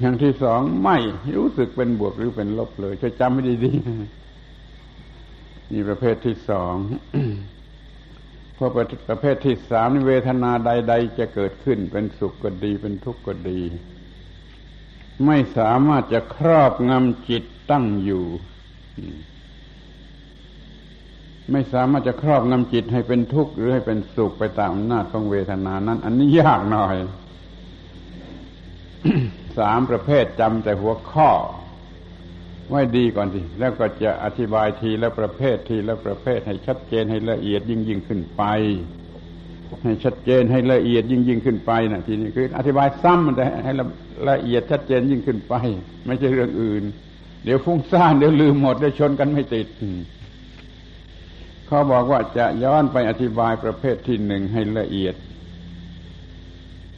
[0.00, 0.96] อย่างที่สองไม่
[1.38, 4.25] รู้สึกเป็นบวกหรือเป็นลบเลยช่วยจำไม่ดีๆ
[5.72, 6.74] นี่ประเภทที่สอง
[8.56, 8.66] พอ
[9.08, 13.60] ประเภทที่สามเวทนาใด ๆ จะเกิดขึ้น เป็นสุขก็ดี เป็นทุกข์ก็ดี
[15.26, 18.24] ไม่สามารถจะครอบงำจิตตั้งอยู่
[21.52, 26.96] ไม่สามารถจะครอบงำจิตให้เป็นทุกข์หรือให้เป็นสุขไปตามอำนาจของเวทนานั้น อันนี้ยากหน่อย
[29.58, 31.30] สามประเภทจำแต่หัวข้อ
[32.68, 38.42] ไว้ดีก่อนสิแล้วก็จะอธิบายทีละประเภททีละประเภทให้ชัดเจนให้ละเอียดยิ่งยิ่งขึ้นไป
[39.84, 43.84] ให้ชัดเจนให้ละเอียดยิ่งยิ่งขึ้นไปนะทีนี้คือ อธิบายซ้ำแต่ให้ละ
[44.28, 45.54] ละเอียดชัดเจนยิ่งขึ้นไป
[46.06, 46.84] ไม่ใช่เรื่องอื่น
[47.44, 49.66] เดี๋ยวฟุ้งซ่านเดี๋ยวลืมหมดเดี๋ยวชนกันไม่ติด
[51.66, 55.14] เขาบอกว่าจะย้อนไปอธิบายประเภทที่หนึ่งให้ละเอียด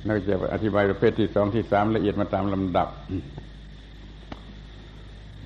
[0.05, 2.89] แล้วจะอธิบายประเภทที่สองที่สามละเอียดมาตามลำดับ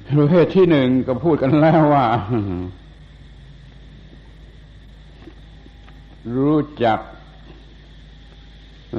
[0.09, 2.07] ประเภทที่หนึ่งก็พูดกันแล้วว่า
[6.37, 6.99] รู้จัก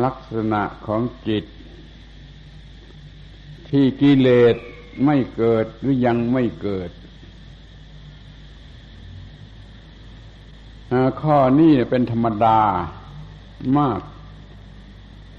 [0.03, 1.45] ลักษณะของจิต
[3.69, 4.55] ที่กิเลส
[5.05, 6.89] ไม่เกิดหรือยังไม่เกิด
[11.21, 12.59] ข้อนี้เป็นธรรมดา
[13.77, 14.01] มาก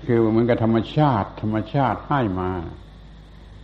[0.07, 2.51] คือเหมือนกับธรรมชาติ ธรรมชาติให้มา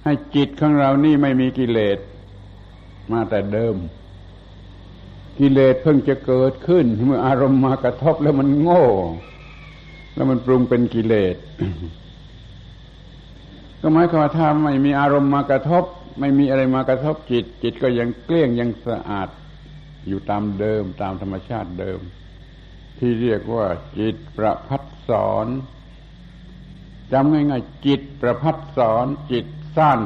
[0.04, 1.98] ให้จิตของเรานี่ไม่มีกิเลส
[3.12, 3.76] มาแต่เดิม
[5.38, 8.84] กิเลสเพิ่งจะเกิดขึ้น เมื่ออารมณ์มากระทบแล้วมันโง่
[10.14, 11.36] แล้วมันปรุงเป็นกิเลส
[13.80, 15.84] ก็หมายความว่าถ้าไม่มีอารมณ์มากระทบ
[16.20, 19.28] ไม่มีอะไรมากระทบจิต จิตก็ยังเกลี้ยงยังสะอาด
[20.08, 22.00] อยู่ตามเดิม ตามธรรมชาติเดิม
[22.98, 23.66] ที่เรียกว่า
[23.98, 25.46] จิตประพัดสอน
[27.12, 29.46] จำง่ายๆจิตประพัดสอนจิต
[29.78, 29.96] สร้าง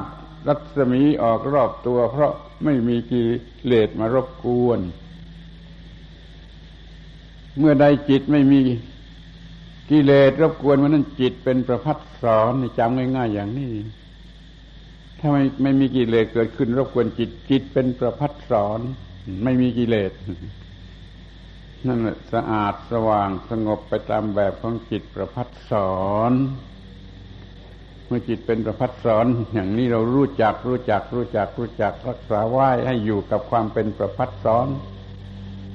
[0.48, 2.32] รัศมีออกรอบตัว เพราะ
[2.64, 3.22] ไม่มีกิ
[3.64, 4.80] เลสมารบกวน
[7.58, 8.60] เมื่อใดจิตไม่มี
[9.90, 13.72] กิเลสรบกวนมันนั้นจิตเป็นประพัดสอนจำง่าย ๆ อย่างนี้
[15.18, 18.80] ถ้าไม่ไม่มีกิเลสเกิดขึ้น รบกวนจิตจิตเป็นประพัดสอน
[19.44, 20.12] ไม่มีกิเลส
[21.86, 26.32] นั่นแหละสะอาดสว่างสงบไปตามแบบของจิตประพัดสอน
[28.06, 34.68] เมื่อจิตเป็นประพัดสอนอย่างนี้เรารู้จักรู้จักรู้จักรู้จักรักษาไหว้ให้อยู่กับความเป็นประพัดสอน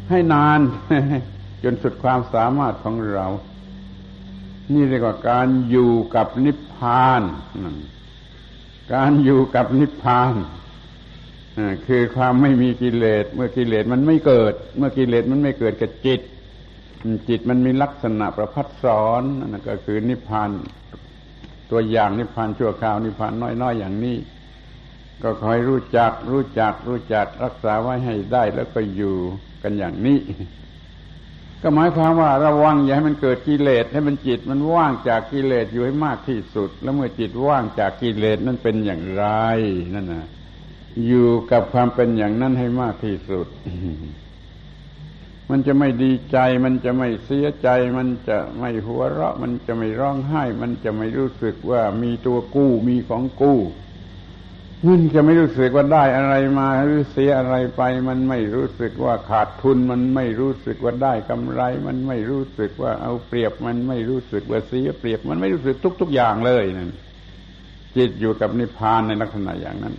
[0.10, 0.60] ให้นาน
[1.64, 3.28] จนสุดความสามารถของเรา
[4.74, 7.22] นี่เรียกว่าการอยู่กับนิพพาน
[8.94, 10.34] การอยู่กับนิพพาน
[11.88, 16.22] คือความไม่มีกิเลส เมื่อกิเลสมันไม่เกิด เมื่อกิเลสมันไม่เกิดกับจิต
[17.30, 20.50] จิตมันมีลักษณะประพัดสอนนั่นก็คือนิพพาน
[21.72, 24.18] ตัวอย่างนิพพานชั่วคราวนิพพานน้อยๆอย่างนี้
[25.24, 29.16] ก็คอยรู้จัก รู้จัก รู้จักรักษาไว้ให้ได้แล้วก็อยู่
[29.64, 30.20] กันอย่างนี้
[31.62, 39.26] ก็หมายความว่าระวังอย่าให้มันเกิดกิเลสให้มันจิตมันว่างจากกิเลสอยู่ให้มากที่สุด แล้วเมื่อจิตว่างจากกิเลสนั้นเป็นอย่างไร
[39.94, 40.28] นั่นนะ
[41.08, 43.48] อยู่กับความเป็นอย่างนั้นให้มากที่สุด
[45.50, 53.60] มันจะไม่ดีใจ มันจะไม่เสียใจ มันจะไม่หัวเราะ มันจะไม่ร้องไห้ มันจะไม่รู้สึกว่ามีตัวกู้มีของกู้
[54.88, 66.90] มันจะไม่รู้สึกว่าได้อะไรมาหรือเสียอะไรไป มันไม่รู้สึกว่าขาดทุน มันไม่รู้สึกว่าได้กำไร มันไม่รู้สึกว่าเอาเปรียบ มันไม่รู้สึกว่าเสียเปรียบ มันไม่รู้สึกทุก ๆอย่างเลยนั่น
[67.96, 69.96] จิตอยู่กับนิพพานในลักษณะอย่างนั้น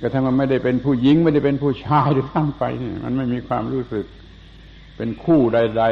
[0.00, 4.04] ก็ถ้ามันไม่ได้เป็นผู้หญิงไม่ได้เป็นผู้ชายด้วยซ้ำไปนี่มันไม่มีความรู้สึก
[4.96, 5.88] เป็นคู่ใดๆ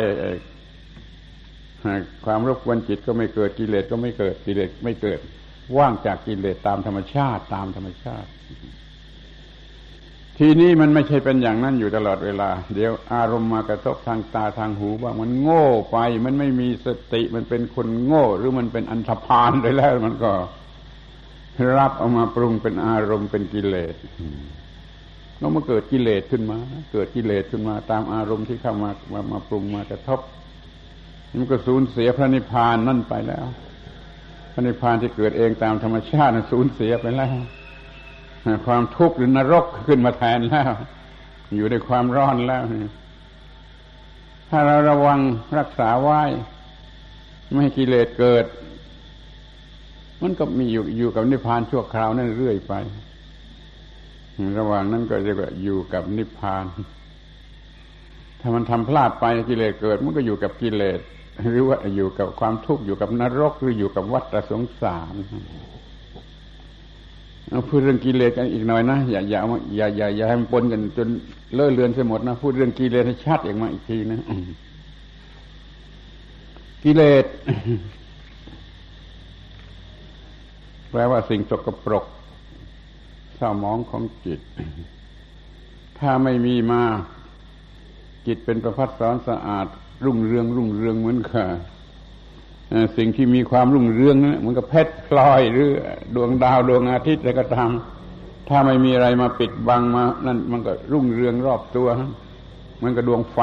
[2.27, 5.19] ความรบกวนจิตก็ไม่เกิดกิเลสก็ไม่เกิดกิเลสไม่เกิด
[5.77, 8.29] ว่างจากกิเลสตามธรรมชาติตามธรรมชาติ
[10.39, 20.33] ทีนี้มันไม่ใช่เป็นอย่างนั้นอยู่ตลอดเวลา เดี๋ยวอารมณ์มากระทบทางตาทางหูบ้างมันโง่ไป มันไม่มีสติมันเป็นคนโง่ หรือมันเป็นอันธพาลไปแล้วมันก็
[21.79, 23.95] รับเอามาปรุงเป็นอารมณ์เป็นกิเลส
[25.39, 26.59] แล้วมาเกิดกิเลสขึ้นมา
[26.93, 30.21] เกิดกิเลสขึ้นมา ตามอารมณ์ที่เข้ามามามาปรุงมากระทบ
[31.37, 33.47] มันก็สูญเสียพระนิพพานนั่นไปแล้ว
[34.53, 37.35] พระนิพพานที่เกิดเองตามธรรมชาติสูญเสียไปแล้ว
[38.67, 40.73] ความทุกข์หรือนรกขึ้นมาแทนแล้ว
[41.57, 42.63] อยู่ในความร้อนแล้ว
[44.51, 45.21] ถ้าเราระวัง
[45.59, 46.23] รักษาไว้
[47.51, 48.45] ไม่ให้กิเลสเกิด
[50.25, 52.73] มันก็มีอยู่อยู่กับนิพพานชั่วคราวนั่นเรื่อยไป
[54.59, 56.65] ระหว่างนั้นก็เรียกว่าอยู่กับนิพพาน
[58.41, 61.01] ถ้ามันทำพลาดไปกิเลสเกิด มันก็อยู่กับกิเลส
[61.51, 65.15] หรือว่าอยู่กับความทุกข์อยู่กับนรกหรืออยู่กับวัฏสงสาร
[67.49, 69.41] เอาพูดเรื่องกิเลสกันอีกหน่อยนะอย่าอย่า
[69.77, 71.09] อย่าอย่าอย่าให้มันปนกันจน
[71.55, 74.21] เลื่อเลือนไปหมดนะพูดเรื่องกิเลสให้ชัดอย่างมาอีกทีนะ
[76.85, 77.25] กิเลส
[80.95, 82.05] แปลว่าสิ่งสกปรก
[83.37, 84.41] เศร้ามองของจิต
[85.99, 86.83] ถ้าไม่มีมา
[88.27, 89.67] จิตเป็นประพัดสอนสะอาด
[90.05, 91.47] รุ่งเรืองรุ่งเรืองเหมือนกับ
[92.97, 95.69] สิ่งที่มีความรุ่งเรืองเหมือนกับเพชรพลอยหรือ
[96.15, 97.71] ดวงดาวดวงอาทิตย์อะไรก็ตาม
[98.49, 101.89] ถ้าไม่มีอะไรมาปิดบังมา นั่นมันก็รุ่งเรืองรอบตัว
[102.85, 103.39] มือนกับดวงไฟ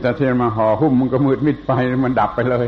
[0.00, 1.72] แต่ที่มาห่อหุ้มมันก็มืดมิดไป
[2.04, 2.66] มันดับไปเลย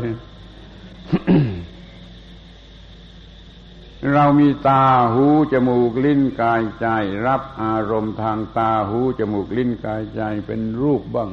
[4.13, 4.83] เรามีตา
[5.13, 6.87] หูจมูกลิ้นกายใจ
[7.27, 11.31] รับอารมณ์ทางตาหูจมูกลิ้นกายใจ เป็นรูปบ้าง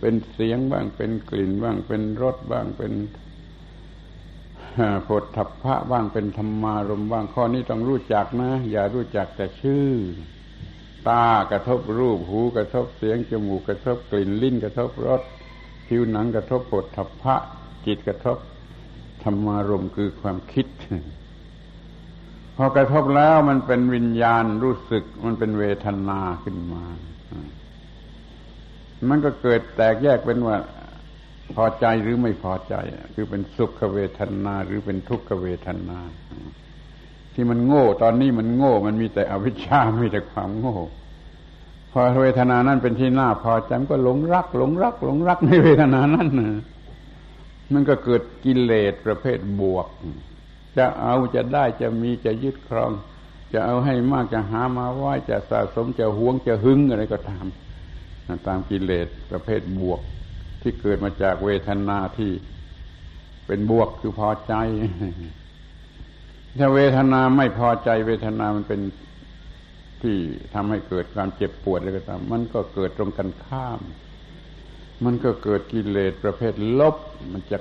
[0.00, 2.92] เป็นเสียงบ้าง เป็นกลิ่นบ้าง เป็นรสบ้างเป็น
[5.06, 9.90] ผลทัพพะบ้างเป็นธรรมารมบ้างข้อนี้ต้องรู้จักนะ อย่ารู้จักแต่ชื่อ
[11.08, 15.20] ตากระทบรูปหูกระทบเสียงจมูกกระทบกลิ่นลิ้นกระทบรส
[15.86, 17.36] ผิวหนังกระทบผลทัพพะ
[17.86, 18.38] จิตกระทบ
[19.22, 20.66] ธรรมารมคือความคิด
[22.56, 26.84] พอกระทบแล้วมันเป็นวิญญาณรู้สึกมันเป็นเวทนาขึ้นมา
[29.10, 30.56] มันก็เกิดแตกแยกเป็นว่า
[31.54, 32.74] พอใจหรือไม่พอใจ
[33.14, 35.98] คือเป็นสุขเวทนาหรือเป็นทุกขเวทนา
[37.34, 40.76] ที่มันโง่ ตอนนี้มันโง่ มันมีแต่อวิชชามีแต่ความโง่
[41.92, 46.28] พอเวทนานั้นเป็นที่น่าพอใจมันก็หลงรัก หลงรัก หลงรักในเวทนานั้น
[47.72, 49.88] มันก็เกิดกิเลสประเภทบวก
[50.78, 52.90] จะเอาจะได้จะมีจะยึดครอง
[53.52, 57.46] จะเอาให้มากจะหามาไหวจะสะสมจะหวงจะหึงอะไรก็ตาม
[58.48, 60.00] ตามกิเลสประเภทบวก
[60.62, 62.30] ที่เกิดมาจากเวทนาที่
[63.46, 64.54] เป็นบวกคือพอใจ
[66.58, 68.80] ถ้าเวทนาไม่พอใจเวทนามันเป็น
[70.02, 70.16] ที่
[70.54, 73.80] ทำให้เกิดความเจ็บปวดอะไรก็ตาม มันก็เกิดตรงกันข้าม
[75.04, 76.96] มันก็เกิดกิเลสประเภทลบ
[77.32, 77.58] มันจะ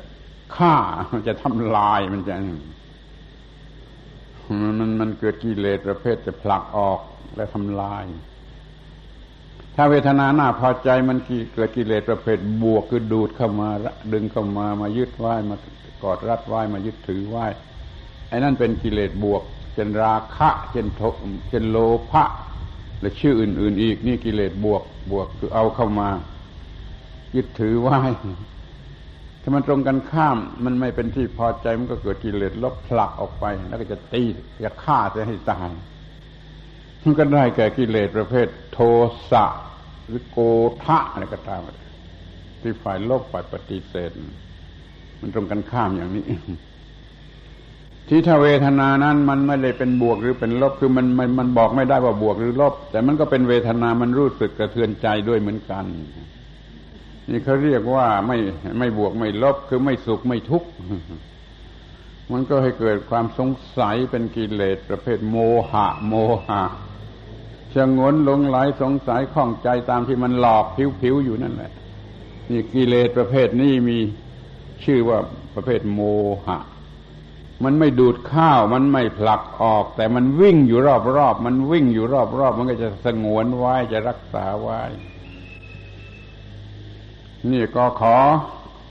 [0.55, 0.75] ฆ่า
[1.13, 2.33] มันจะทำลาย มันจะ
[4.79, 6.99] มันมันเกิดกิเลสประเภทจะผลักออก
[7.35, 8.03] และทำลาย
[9.75, 11.17] ถ้าเวทนาหน้าพอใจมัน
[11.53, 13.69] เกิดกิเลสประเภทบวกคือดูดเข้ามา
[14.13, 15.55] ดึงเข้ามามายึดไหวมา
[16.03, 17.37] กอดรัดไหวมายึดถือไหว
[18.29, 21.01] ไอ้นั่นเป็นกิเลสบวกเช่นราคะเช่นโท
[21.49, 21.77] เช่นโล
[22.11, 22.23] ภะ
[23.01, 26.09] และชื่ออื่น ๆ อีกนี่กิเลสบวกบวกคือเอาเข้ามา
[27.35, 27.89] ยึดถือไหว
[29.47, 34.23] ถ้ามันตรงกันข้ามมันไม่เป็นที่พอใจมันก็เกิดกิเลสลบผลักออกไป แล้วก็จะตี
[34.65, 35.69] จะฆ่าจะให้ตาย
[37.03, 38.79] มันก็ได้แก่กิเลสประเภท โท
[39.31, 39.45] สะ
[40.07, 40.39] หรือโก
[40.85, 41.61] ทะอะไรก็ตาม
[42.61, 44.11] ที่ฝ่ายลบฝ่ายปฏิเสธ
[45.19, 46.25] มันตรงกันข้ามอย่างนี้
[48.07, 55.85] ที่ถ้าเวทนานั้นมันไม่ได้เป็นบวกหรือเป็นลบคือมันมันมันบอกไม่ได้ว่าบวกหรือลบ แต่มันก็เป็นเวทนามันรู้สึกกระเทือนใจด้วยเหมือนกัน
[57.29, 58.37] นี่เขาเรียกว่าไม่
[58.79, 60.69] ไม่บวกไม่ลบคือไม่สุขไม่ทุกข์
[62.31, 65.37] มันก็ให้เกิดความสงสัยเป็นกิเลสประเภทโม
[65.71, 66.13] หะ โม
[66.47, 66.63] หะ
[67.73, 70.65] ชะงนหลงไหลสงสัยข้องใจตามที่มันหลอก
[71.01, 71.71] ผิวๆอยู่นั่นแหละ
[72.49, 73.97] นี่กิเลสประเภทนี้มี
[74.83, 75.19] ชื่อว่า
[75.55, 76.01] ประเภทโม
[76.47, 76.59] หะ
[77.63, 80.79] มันไม่ดูดข้าว มันไม่ผลักออก แต่มันวิ่งอยู่
[81.17, 84.81] รอบๆมันวิ่งอยู่รอบๆมันก็จะสงวนไว้จะรักษาไว้
[87.51, 88.17] นี่ก็ขอ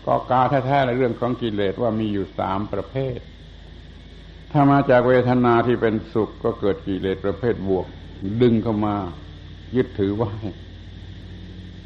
[0.07, 3.19] ก็กาแท้ๆในเรื่องของกิเลสว่ามีอยู่สามประเภท
[4.53, 7.87] ถ้ามาจากเวทนาที่เป็นสุขก็เกิดกิเลสประเภทบวก
[8.43, 8.95] ดึงเข้ามา
[9.77, 10.33] ยึดถือไว้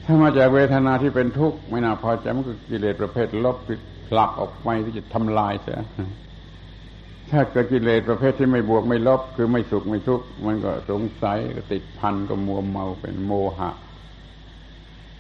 [0.05, 3.57] ถ้ามาจากเวทนาที่เป็นทุกข์ไม่น่าพอใจมันก็กิเลสประเภทลบ
[4.09, 5.81] ผลักออกไปที่จะทำลายเสีย
[7.31, 13.71] ถ้าเกิดกิเลสประเภทที่ไม่บวกไม่ลบ คือไม่สุขไม่ทุกข์มันก็สงสัยก็ติดพันก็มัวเมาเป็นโมหะ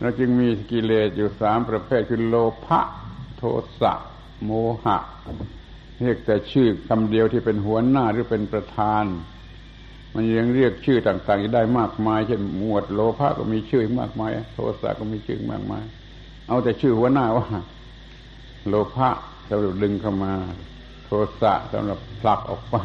[0.00, 2.80] เราจึงมีกิเลสอยู่สามประเภทคือโลภะ
[3.38, 3.42] โท
[3.80, 3.92] สะ
[4.44, 4.50] โม
[4.84, 4.98] หะ
[6.00, 9.04] เรียกแต่ชื่อคำเดียวที่เป็นหัวหน้าหรือเป็นประธาน
[10.14, 15.84] มันยังเรียกชื่อต่างๆได้มากมาย เช่นหมวดโลภะก็มีชื่อมากมาย โทสะก็มีชื่อมากมาย
[16.49, 17.49] เอาแต่ชื่อหัวหน้าว่า
[18.68, 19.11] โลภะ
[19.49, 20.32] สำหรับดึงเข้ามา
[21.05, 22.76] โทสะสำหรับผลักออกไป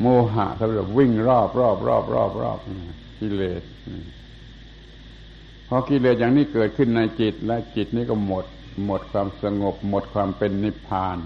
[0.00, 2.58] โมหะสำหรับวิ่งรอบรอบรอบรอบรอบ
[3.18, 3.62] กิเลส
[5.72, 8.44] พอกิเลสอย่างนี้เกิดขึ้นในจิต และจิตนี้ก็หมด
[8.86, 11.18] หมดความสงบ หมดความเป็นนิพพาน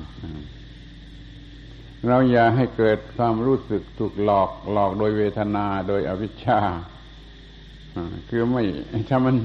[2.09, 6.61] เราอย่าให้เกิดความรู้สึกถูกหลอกหลอกโดยเวทนาโดยอวิชชา
[8.29, 8.63] คือไม่
[9.11, 9.37] ถ้ามัน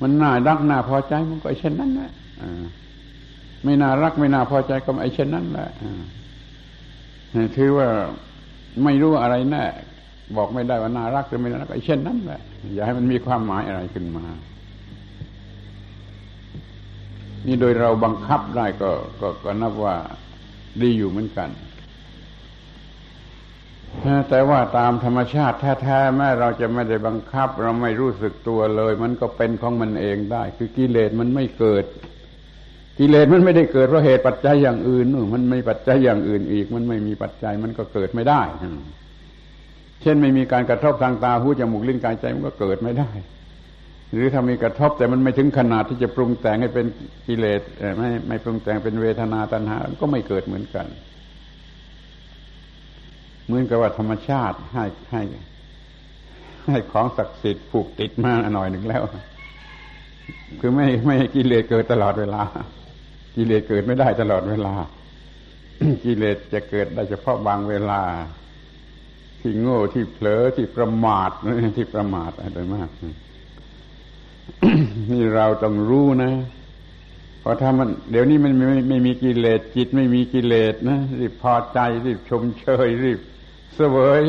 [0.00, 2.12] มันน่ารักน่าพอใจมันก็ไอ้เช่นนั้นแหละ
[3.64, 5.68] ไม่น่ารักไม่น่าพอใจก็ไอ้เช่นนั้นแหละ
[7.56, 7.88] ถือว่า
[8.84, 9.64] ไม่รู้อะไรแน่
[10.36, 12.40] บอกไม่ได้ว่าน่ารักหรือไม่น่ารักไอ้เช่นนั้นแหละ
[12.74, 14.24] อย่าให้มันมีความหมายอะไรขึ้นมา
[17.46, 19.96] นี่โดยเราบังคับได้ก็ก็ก็นับว่า
[20.82, 21.50] ดีอยู่เหมือนกัน
[24.28, 31.84] แต่ว่าตามธรรมชาติแท้ๆแม้เราจะไม่ได้บังคับ เราไม่รู้สึกตัวเลย มันก็เป็นของมันเองได้ คือกิเลสมันไม่เกิด
[32.98, 38.42] กิเลสมันไม่ได้เกิดเพราะเหตุปัจจัยอย่างอื่นมันไม่ปัจจัยอย่างอื่นอีก มันไม่มีปัจจัยมันก็เกิดไม่ได้
[40.02, 43.10] เช่นไม่มีการกระทบทางตาหูจมูกลิ้นกายใจมันก็เกิดไม่ได้
[44.12, 46.86] หรือถ้ามีกระทบแต่มันไม่ถึงขนาดที่จะปรุงแต่งให้เป็น
[47.26, 47.60] กิเลส
[47.98, 50.86] ไม่ไม่ปรุงแต่งเป็นเวทนาตัณหาก็ไม่เกิดเหมือนกัน
[53.46, 55.22] เหมือนกับว่าธรรมชาติให้ให้
[56.66, 59.02] ให้ของศักดิ์สิทธิ์ผูกติดมาหน่อยหนึ่งแล้ว
[60.60, 62.42] คือไม่ไม่กิเลสเกิดตลอดเวลา
[63.36, 64.74] กิเลสเกิดไม่ได้ตลอดเวลา
[66.04, 68.00] กิเลสจะเกิดได้เฉพาะบางเวลา
[69.48, 71.30] ที่โง่ที่เผลอที่ประมาท
[71.76, 72.88] ที่ประมาทอะไรมาก
[75.10, 76.32] นี่เราต้องรู้นะ
[77.40, 83.18] เพราะถ้ามันเดี๋ยวนี้มันไม่ไม่มีกิเลสจิตไม่มีกิเลสนะรีบพอใจรีบชมเชยรีบ
[83.74, 84.22] เสวย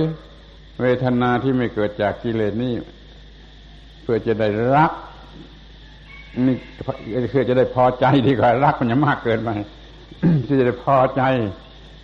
[0.81, 2.73] เวทนาที่ไม่เกิดจากกิเลสนี่
[4.01, 4.91] เพื่อจะได้รัก
[6.47, 6.55] นี่
[7.29, 9.49] เพื่อจะได้พอใจดีกว่ารักมันจะมากเกินไป
[10.45, 11.23] ที่จะได้พอใจ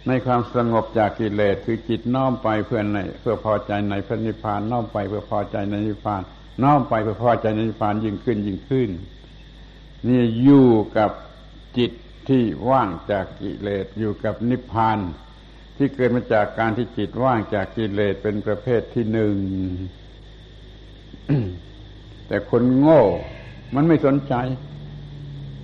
[0.08, 6.22] ในความสงบจากกิเลสคือจิตน้อมไปเพื่อในเพื่อพอใจในพระนิพพานน้อมไปเพื่อพอใจในนิพพาน
[6.64, 8.90] น้อมไปเพื่อพอใจในนิพพานยิ่งขึ้นยิ่งขึ้น
[10.08, 11.12] นี่อยู่กับ
[11.78, 11.92] จิต
[12.30, 15.00] ที่ว่างจากกิเลสอยู่กับนิพพาน
[15.78, 19.36] ที่เกิดมาจากการที่จิตว่างจากกิเลสเป็นประเภทที่หนึ่ง
[22.28, 23.02] แต่คนโง่
[23.76, 24.34] มันไม่สนใจ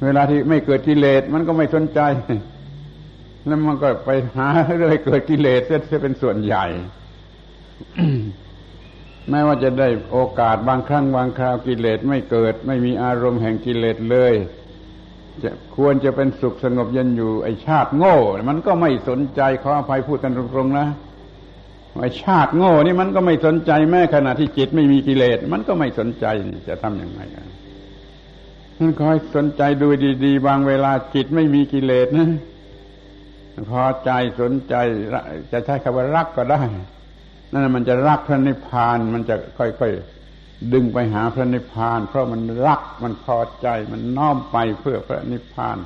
[0.04, 2.00] เวลาที่ไม่เกิดกิเลสมันก็ไม่สนใจ
[3.46, 6.66] แล้วมันก็ไปหาเรื่องเกิดกิเลสเสียเป็นส่วนใหญ่
[9.30, 14.34] แม้ว่าจะได้โอกาสบางครั้งบางคราวกิเลสไม่เกิด ไม่มีอารมณ์แห่งกิเลสเลย
[15.44, 18.16] จะควรจะเป็นสุขสงบเย็นอยู่ไอชาติโง่
[18.50, 20.88] มันก็ไม่สนใจขออภัยพูดกันตรงๆนะ
[22.00, 26.26] ไอชาติโง่นี่มันก็ไม่สนใจแม้ขณะที่จิตไม่มีกิเลส มันก็ไม่สนใจ
[26.68, 27.48] จะทำยังไงกัน
[28.80, 29.88] มันคอยสนใจดู
[30.26, 32.30] ดี ๆ บางเวลาจิตไม่มีกิเลสนะ
[33.70, 34.76] พอใจสนใจ
[35.52, 36.62] จะใช้คำว่ารักก็ได้
[37.52, 45.78] นั่นมันจะรักพระนิพพานมันจะค่อยๆดึงไปหาพระนิพพาน เพราะมันรักมันพอใจมันน้อมไปเพื่อพระนิพพาน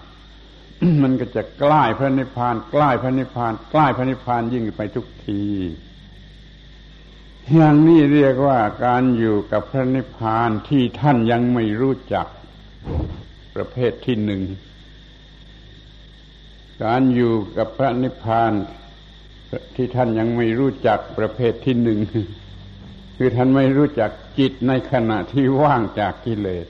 [1.04, 5.44] มันก็จะใกล้พระนิพพานใกล้พระนิพพานใกล้พระนิพพานยิ่งไปทุกที
[7.54, 12.28] อย่างนี้เรียกว่าการอยู่กับพระนิพพานที่ท่านยังไม่รู้จัก
[13.56, 14.42] ประเภทที่หนึ่ง
[16.84, 18.54] การอยู่กับพระนิพพาน
[19.76, 22.00] ที่ท่านยังไม่รู้จักประเภทที่หนึ่ง
[23.18, 26.68] คือท่านไม่รู้จักจิตในขณะที่ว่างจากกิเลส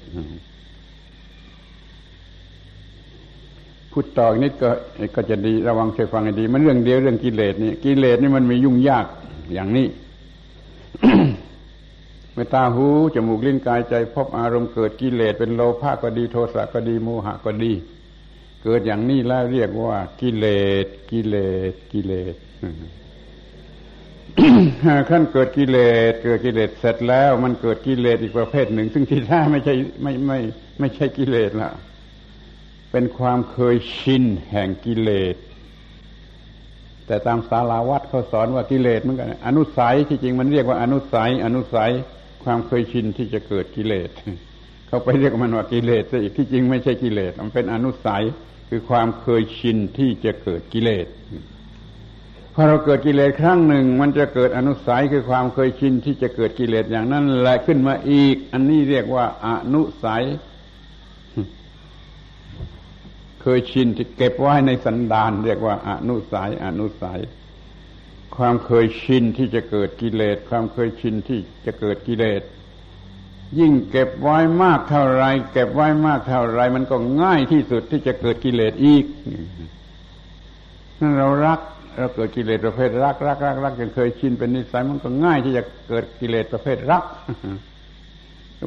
[3.91, 4.69] พูดต่อนิดก็
[5.15, 9.05] ก็จะดีระวังช่วยฟังให้ดี มันเรื่องเดียวเรื่องกิเลสนี่กิเลสนี่มันมียุ่งยาก
[9.53, 9.87] อย่างนี้
[12.33, 17.71] เมื่อตาหูจมูกลิ้นกายใจพบอารมณ์เกิดกิเลสเป็นโลภะก็ดีโทสะก็ดีโมหะก็ดี
[18.67, 20.45] เกิดอย่างนี้แล้วเรียกว่ากิเล
[20.83, 21.35] สกิเล
[21.71, 22.35] สกิเลส
[25.09, 25.77] ขั้นเกิดกิเล
[26.11, 30.39] สเกิดกิเลสเสร็จแล้ว มันเกิดกิเลสอีกประเภทหนึ่ง ซึ่งที่แท้ไม่ใช่ไม่ไม่
[30.79, 31.71] ไม่ใช่กิเลสละ
[32.91, 35.35] เป็นความเคยชินแห่งกิเลส
[37.07, 41.91] แต่ตามสาราวัดเขาสอนว่ากิเลสเหมือนกันอนุสัยที่จริงมันเรียกว่าอนุสัย อนุสัย
[42.43, 44.09] ความเคยชินที่จะเกิดกิเลส
[44.87, 48.23] เขาไปเรียกมันว่ากิเลสซะอีกที่จริงไม่ใช่กิเลสมันเป็นอนุสัย
[48.69, 51.07] คือความเคยชินที่จะเกิดกิเลส
[52.53, 60.23] พอเราเกิดกิเลสครั้งหนึ่ง มันจะเกิดอนุสัยคือความเคยชินที่จะเกิดกิเลสอย่างนั้นแหละขึ้นมาอีก อันนี้เรียกว่าอนุสัย
[63.41, 67.19] เคยชินที่เก็บไว้ในสันดานเรียกว่าอนุสัย อนุสัย
[68.37, 72.41] ความเคยชินที่จะเกิดกิเลส ความเคยชินที่จะเกิดกิเลส
[73.59, 79.05] ยิ่งเก็บไว้มากเท่าไร เก็บไว้มากเท่าไร มันก็ง่ายที่สุดที่จะเกิดกิเลสอีก
[80.99, 81.59] นั่นเรารัก
[81.97, 87.03] เราเกิดกิเลสประเภทรักรักรักรักจนเคยชินเป็นนิสัยมันก็ง่ายที่จะเกิดกิเลสประเภทรัก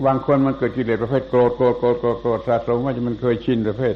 [0.06, 3.94] บางคนมันเกิดกิเลสประเภทโกรธโกรธโกรธโกรธโกรธสะสมว่าจะมันเคยชินประเภท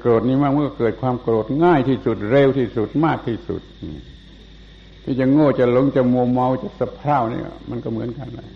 [0.00, 3.62] โกรธนี้มากเมื่อเกิดความโกรธง่ายที่สุดเร็วที่สุดมากที่สุด
[5.04, 8.48] ที่จะโง่จะหลงจะมัวเมาจะสะเพร่านี่มันก็เหมือนกันเลย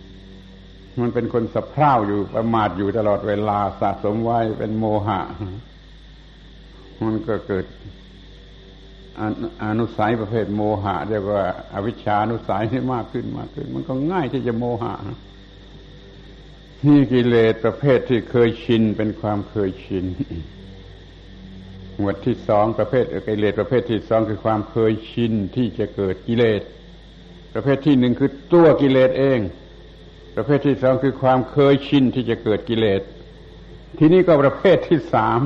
[0.99, 5.19] มันเป็นคนสะเพร่าอยู่ประมาทอยู่ตลอดเวลาสะสมไว้เป็นโมหะ
[7.03, 7.65] มันก็เกิด
[9.63, 11.43] อนุสัยประเภทโมหะเรียกว่า
[11.73, 14.93] อาวิชชานุสัยนี่มากขึ้นมากขึ้น มันก็ง่ายที่จะโมหะ
[16.87, 20.05] นี่กิเลสประเภทที่เคยชินเป็นความเคยชิน
[21.97, 26.61] หมวดที่สองประเภทกิเลสประเภทที่สองคือความเคยชินที่จะเกิดกิเลส
[27.53, 29.39] ประเภทที่หนึ่งคือตัวกิเลสเอง
[30.35, 33.01] ประเภทที่สองคือความเคยชินที่จะเกิดกิเลส
[33.97, 35.41] ทีนี้ก็ประเภทที่สาม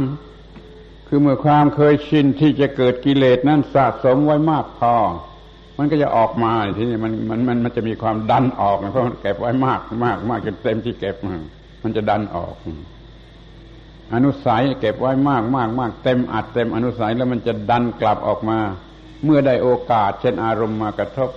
[1.08, 4.96] คือเมื่อความเคยชินที่จะเกิดกิเลสนั้นสะสมไว้มากพอ
[5.78, 11.42] มันก็จะออกมาทีนี้มันมันมันมันจะมีความดันออกเพราะมันเก็บไว้มากมากมากจนเต็มที่เก็บมัน
[11.84, 12.56] มันจะดันออก
[14.14, 18.60] อนุสัยเก็บไว้มากมากมากเต็มอัดเต็มอนุสัยแล้วมันจะดันกลับออกมา
[19.26, 21.30] เมื่อได้โอกาส เช่นอารมณ์มากระทบ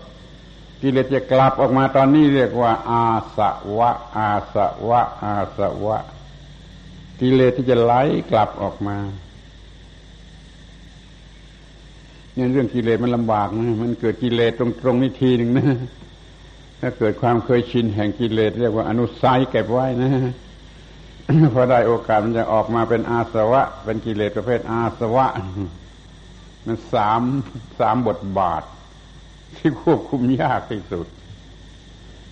[0.82, 3.04] กิเลสจะกลับออกมาตอนนี้เรียกว่า อา
[3.36, 3.38] ส
[3.78, 4.56] วะ อาส
[4.88, 5.98] วะ อาสวะ
[7.20, 7.92] กิเลสที่จะไหล
[8.30, 8.96] กลับออกมา
[12.34, 15.66] เนี่ยเรื่องกิเลสมันลำบากนะมันเกิดกิเลสตรงตรงนี้ทีหนึ่งนะ
[16.80, 20.10] ถ้าเกิดความเคยชินแห่งกิเลสเรียกว่าอนุสัยเก็บไว้นะ
[21.54, 25.26] พอได้โอกาสมันจะออกมาเป็นอาสวะ เป็นกิเลสประเภทอาสวะ
[26.66, 27.20] มันสาม
[27.80, 28.62] สามบทบาท
[29.56, 31.06] ที่ควบคุมยากที่สุด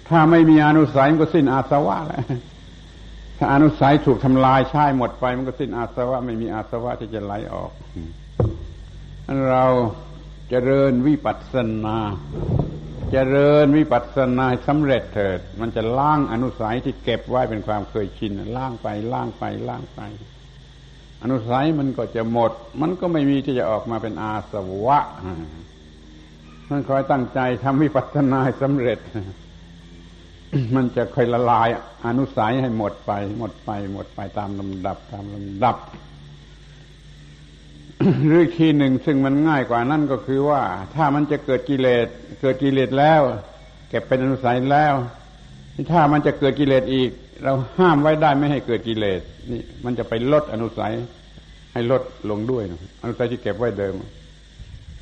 [0.08, 2.24] ถ้าไม่มีอนุสัยมันก็สิ้นอาสวะแล้ว
[3.38, 7.72] ถ้าอนุสัยถูกทำลายใช้หมดไป มันก็สิ้นอาสวะ ไม่มีอาสวะที่จะไหลออก
[9.48, 9.64] เรา
[10.50, 11.54] เจริญวิปัสส
[11.84, 11.98] นา
[13.12, 20.00] เจริญวิปัสสนาสำเร็จเถิด มันจะล้างอนุสัยที่เก็บไว้เป็นความเคยชินล้างไปล้างไปล้างไป
[21.22, 24.54] อนุสัยมันก็จะหมด มันก็ไม่มีที่จะออกมาเป็นอาส
[24.86, 24.98] วะ
[26.70, 28.98] มันคอยตั้งใจทำวิปัสสนาสำเร็จ
[30.74, 31.68] มันจะค่อยละลาย
[32.06, 35.76] อนุสัยให้หมดไป หมดไปหมดไปตามลำดับตามลำดับ
[38.26, 40.62] หรือทีหนึ่งซึ่งมันง่ายกว่านั่นก็คือว่า
[40.94, 42.06] ถ้ามันจะเกิดกิเลส
[42.40, 43.20] เกิดกิเลสแล้ว
[43.88, 44.94] เก็บเป็นอนุสัยแล้ว
[45.92, 47.10] ถ้ามันจะเกิดกิเลสอีก
[47.42, 50.92] เราห้ามไว้ได้ไม่ให้เกิดกิเลสนี่มันจะไปลดอนุสัย
[51.72, 52.64] ให้ลดลงด้วย
[53.02, 53.94] อนุสัยที่เก็บไว้เดิม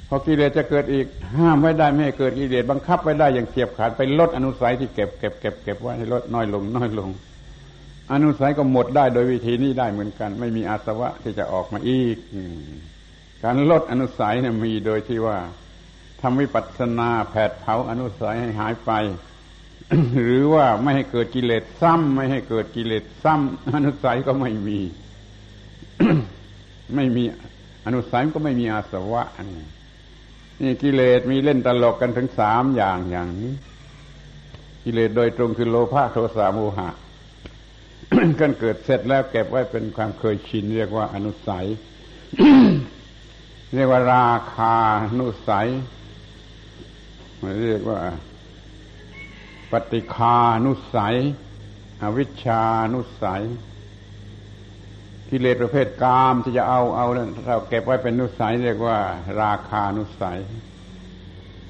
[0.09, 1.07] พอกิเลสจะเกิดอีก
[1.37, 7.11] ห้ามไว้ได้ไม่ให้เกิดกิเลสบังคับไว้ได้อย่างเฉียบขาดไปลดอนุสัยที่เก็บเก็บเก็บเก็บไว้ให้ลดน้อยลงน้อยลง
[8.13, 12.17] อนุสัยก็หมดได้โดยวิธีนี้ได้เหมือนกัน ไม่มีอาสวะที่จะออกมาอีก
[13.45, 15.39] การลดอนุสัยเนี่ยมีโดยที่ว่า
[16.21, 18.91] ทำวิปัสสนาแผดเผาอนุสัยให้หายไป
[20.23, 24.81] หรือว่าไม่ให้เกิดกิเลสซ้ำไม่ให้เกิดกิเลสซ้ำอนุสัยก็ไม่มี
[26.95, 27.25] ไม่มี
[27.87, 29.67] อนุสัยก็ไม่มีอาสวะนี่
[30.63, 33.53] นี่กิเลสมีเล่นตลกกันถึงสามอย่างอย่างนี้
[34.85, 36.91] กิเลสโดยตรงคือโลภะโทสะโมหะ
[38.41, 41.67] กันเกิดเสร็จแล้วเก็บไว้เป็นความเคยชิน เรียกว่าอนุสัย
[43.75, 44.77] เรียกว่าราคา
[45.19, 45.69] นุสัย
[47.65, 47.99] เรียกว่า
[49.73, 51.17] ปฏิคานุสัย
[52.03, 52.63] อวิชา
[52.95, 53.43] นุสัย
[55.31, 57.07] กิเลสประเภทกามที่จะเอาเอา
[57.47, 58.99] เราเก็บไว้เป็นนุสัยเรียกว่า
[59.43, 60.39] ราคานุสัย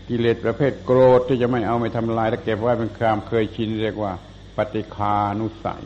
[0.09, 4.13] กิเลสประเภทโกรธที่จะไม่เอาไม่ทำลายแล้วเก็บไว้เป็นความเคยชินเรียกว่า
[4.57, 5.85] ปฏิคานุสัย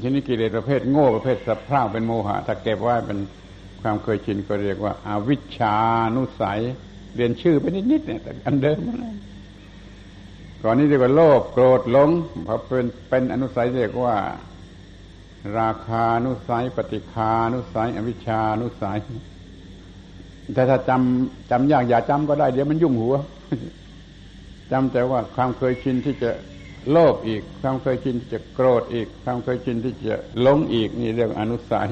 [0.00, 3.18] ทีนี้กิเลสประเภทโง่ประเภทสัพพร่าเป็นโมหะถ้าเก็บไว้เป็น
[3.82, 5.76] ความเคยชินก็เรียกว่าอาวิชา
[6.16, 6.60] นุสัย
[7.16, 8.80] เรียนชื่อไปนิดๆเนี่ยแต่อันเดิม
[10.62, 12.10] ก่อนนี้เรียกว่าโลภโกรธหลง
[12.46, 14.16] พอเป็นเป็นอนุสัยเรียกว่า
[15.58, 18.98] ราคานุสัย ปฏิคานุสัย อวิชานุสัย
[20.54, 23.16] แต่ถ้าจำจำยากอย่าจำก็ได้เดี๋ยวมันยุ่งหัว
[24.72, 26.30] จำแต่ว่าความเคยชินที่จะ
[26.90, 31.90] โลภอีก ความเคยชินที่จะโกรธอีก ความเคยชินที่จะหลงอีก นี่เรียกอนุสัย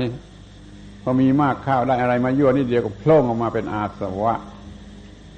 [1.03, 4.35] พอมีมากข้าวได้อะไรมายั่วนิดเดียวก็โผล่ออกมาเป็นอาสวะ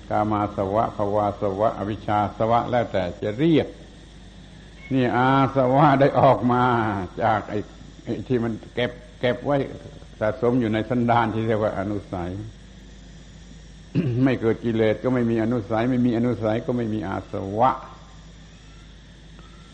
[0.09, 3.69] กามาสวะภวาสวะ อวิชชาสวะ แล้วแต่จะเรียก
[4.93, 6.65] นี่อาสวะได้ออกมา
[7.23, 7.59] จากไอ้
[8.29, 8.91] ที่มันเก็บ
[9.21, 9.57] เก็บไว้
[10.21, 12.31] สะสมอยู่ในสันดานที่เรียกว่าอนุสัย
[14.25, 17.71] ไม่เกิดกิเลสก็ไม่มีอนุสัย ไม่มีอนุสัยก็ไม่มีอาสวะ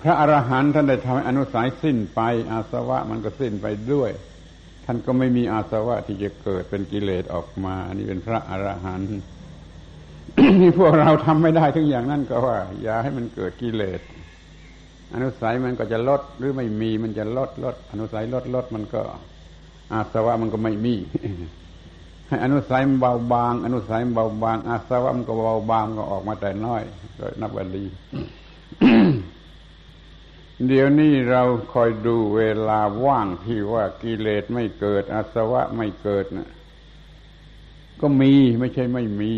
[0.03, 2.21] พระอรหันต์ท่านได้ทำให้อนุสัยสิ้นไป
[2.53, 4.11] อาสวะมันก็สิ้นไปด้วย
[4.85, 9.09] ท่านก็ไม่มีอาสวะที่จะเกิดเป็นกิเลสออกมา อันนี้เป็นพระอรหันต์
[10.61, 14.01] นี่พวกเราทำไม่ได้ทั้งอย่างนั้นก็ว่า อย่าให้มันเกิดกิเลส
[15.15, 19.01] อนุสัยมันก็จะลดหรือไม่มีมันจะลดลด อนุสัยลดลดมันก็
[19.93, 20.95] อาสวะมันก็ไม่มี
[22.27, 26.83] ให้อนุสัยมันเบาบาง อนุสัยมันเบาบาง อาสวะมันก็เบาบางก็ออกมาแต่น้อย
[27.19, 27.85] ก็นับว่าดี
[30.67, 31.43] เดี๋ยวนี้เรา
[31.73, 36.49] คอยดูเวลาว่างที่ว่ากิเลสไม่เกิด อาสวะไม่เกิดนะ
[38.01, 39.33] ก็มีไม่ใช่ไม่มี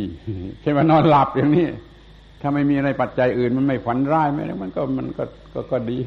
[0.60, 1.66] ใช่ไหมนอนหลับอย่างนี้
[2.40, 5.24] ถ้าไม่มีอะไรปัจจัยอื่นมันไม่ฝันร้ายไหมมันก็มันก็
[5.54, 5.98] ก็ก็ดี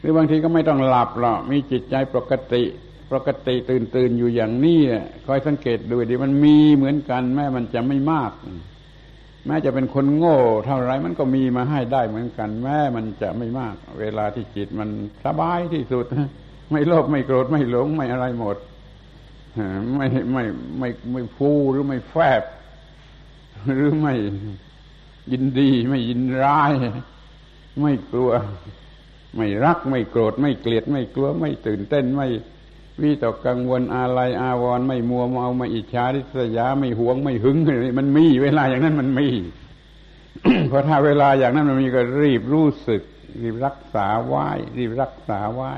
[0.00, 2.62] หรือบางทีก็ไม่ต้องหลับหรอกมีจิตใจปกติ
[3.12, 4.80] ปกติตื่นตื่นอยู่อย่างนี้
[5.26, 8.32] คอยสังเกตดูดิมันมีเหมือนกัน แม้มันจะไม่มาก
[9.46, 14.88] แม้จะเป็นคนโง่ เท่าไรมันก็มีมาให้ได้เหมือนกัน แม้มันจะไม่มาก เวลาที่จิตมัน
[15.24, 16.04] สบายที่สุด
[16.70, 18.56] ไม่โลภไม่โกรธไม่หลงไม่อะไรหมด
[19.96, 20.44] ไม่ไม่
[20.78, 22.42] ไม่ไม่ฟูหรือไม่แฟบ
[23.74, 24.14] หรือไม่
[25.32, 26.72] ยินดีไม่ยินร้าย
[27.80, 28.30] ไม่กลัว
[29.36, 32.28] ไม่รักไม่โกรธ ไม่เกลียด ไม่กลัว ไม่ตื่นเต้นไม่
[33.02, 37.56] วิตกกังวลอะไรอาวรไม่มัวเมาไม่อิจฉาริษยาไม่หวงไม่หึง
[37.98, 39.28] มันมี เวลาอย่างนั้นมันมี
[40.68, 43.02] เพราะถ้าเวลาอย่างนั้นมันมีก็รีบรู้สึก
[43.42, 44.48] รีบรักษาไหว้
[44.78, 45.72] รีบรักษาไหว้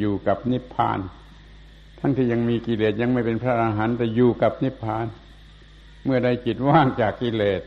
[0.00, 0.98] อยู่กับนิพพาน
[2.00, 5.06] ทั้งที่ยังมีกิเลสยังไม่เป็นพระอรหันต์แต่อยู่กับนิพพาน
[6.04, 7.60] เมื่อใดจิตว่างจากกิเลส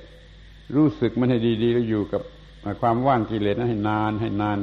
[0.75, 2.21] รู้สึกมันให้ดีๆแล้วอยู่กับ
[2.81, 4.59] ความว่างกิเลสนั้นให้นานให้นาน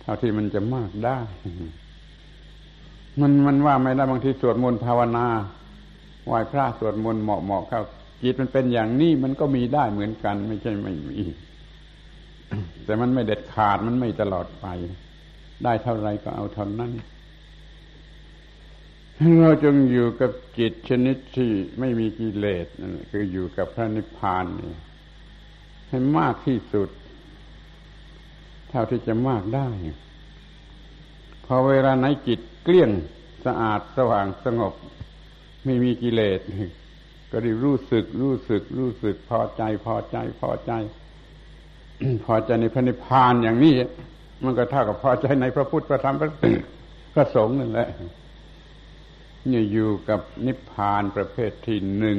[0.00, 1.18] เท่าที่มันจะมากได้
[3.20, 5.26] มันมันว่าไม่ได้บางทีสวดมนต์ภาวนา
[6.26, 7.82] ไหว้พระสวดมนต์เหมาะเหมาะเข้า
[8.22, 11.18] จิตมันเป็นอย่างนี้มันก็มีได้เหมือนกัน ไม่ใช่ไม่มี
[12.84, 14.66] แต่มันไม่เด็ดขาดมันไม่ตลอดไป
[15.64, 16.92] ได้เท่าไรก็เอาเท่านั้น
[19.40, 24.72] เราจงอยู่กับจิตชนิดที่ไม่มีกิเลสนั่นคืออยู่กับพระนิพพานนี่
[25.88, 26.88] ให้มากที่สุด
[28.70, 29.68] เท่าที่จะมากได้
[31.44, 32.90] พอเวลาไหนจิตเกลี้ยง
[33.44, 34.74] สะอาดสว่างสงบ
[35.64, 36.40] ไม่มีกิเลส
[37.30, 40.72] ก็ได้รู้สึก รู้สึก รู้สึก พอใจ พอใจ พอใจ
[42.24, 43.74] พอใจในพระนิพพานอย่างนี้
[44.44, 46.16] มันก็เท่ากับพอใจในพระพุทธพระธรรม
[47.14, 47.88] พระสงฆ์นั่นแหละ
[49.50, 52.18] นี่อยู่กับนิพพานประเภทที่หนึ่ง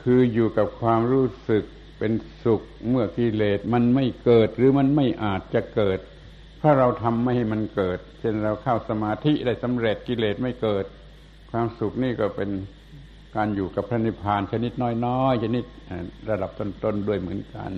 [0.00, 1.64] คืออยู่กับความรู้สึก
[1.98, 2.12] เป็น
[2.44, 5.98] สุขเมื่อกิเลสมันไม่เกิดหรือมันไม่อาจจะเกิด
[6.58, 10.84] เพราะเราทำไม่ให้มันเกิด เช่นเราเข้าสมาธิได้สำเร็จกิเลสไม่เกิด
[11.50, 12.50] ความสุขนี่ก็เป็น
[13.36, 14.72] การอยู่กับพระนิพพานชนิด
[15.06, 15.64] น้อยๆชนิด
[16.30, 17.70] ระดับต้นๆด้วยเหมือนกัน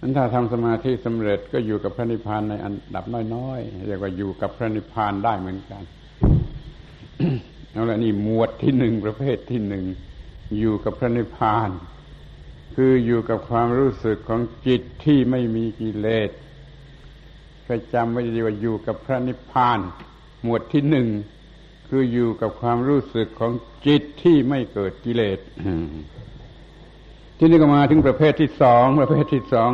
[0.00, 5.82] นั้นถ้าทำสมาธิสำเร็จก็อยู่กับพระนิพพานในอันดับน้อยๆเรียกว่าอยู่กับพระนิพพานได้เหมือนกัน
[7.72, 9.84] เอาละนี่หมวดที่หนึ่งประเภทที่หนึ่ง
[10.58, 11.70] อยู่กับพระนิพพาน
[12.80, 16.30] คืออยู่กับความรู้สึกของจิตที่ไม่มีกิเลส
[17.64, 19.78] เคยจำไว้ดีว่าอยู่กับพระนิพพาน
[20.42, 21.08] หมวดที่หนึ่ง
[21.88, 23.52] คืออยู่กับความรู้สึกของ
[23.86, 25.38] จิตที่ไม่เกิดกิเลส
[27.38, 29.70] ที่นี่ก็มาถึงประเภทที่สองประเภทที่สอง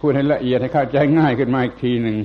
[0.00, 2.16] พูดให้ละเอียดให้เข้าใจง่ายขึ้นมาอีกทีหนึ่ง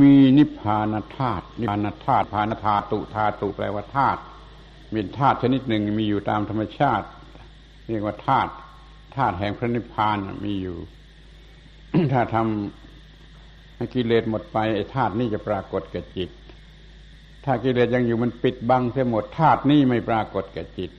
[0.00, 4.20] มีนิพพานธาตุนิพพานธาตุพานธาตุธาตุแปลว่าธาตุ
[4.94, 7.06] มีธาตุชนิดหนึ่งมีอยู่ตามธรรมชาติ
[7.88, 8.50] เรียกว่าธาตุ
[9.16, 10.76] ธาตุแห่งพระนิพพานมีอยู่
[12.12, 16.30] ถ้าทำให้กิเลสหมดไปไอ้ธาตุนี้จะปรากฏแก่จิต
[17.44, 20.90] ถ้ากิเลสยังอยู่มันปิดบังเสียหมดธาตุนี้ไม่ปรากฏแก่จิต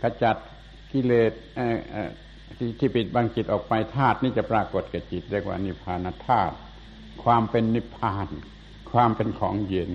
[0.00, 0.36] ขจัด
[0.92, 1.32] กิเลส
[2.58, 6.54] ที่ที่ปิดบังจิตออกไปธาตุนี่จะปรากฏแก่จิตเรียกว่านิพพานธาตุ
[7.22, 8.26] ความเป็นนิพพาน
[8.92, 9.90] ความเป็นของเย็น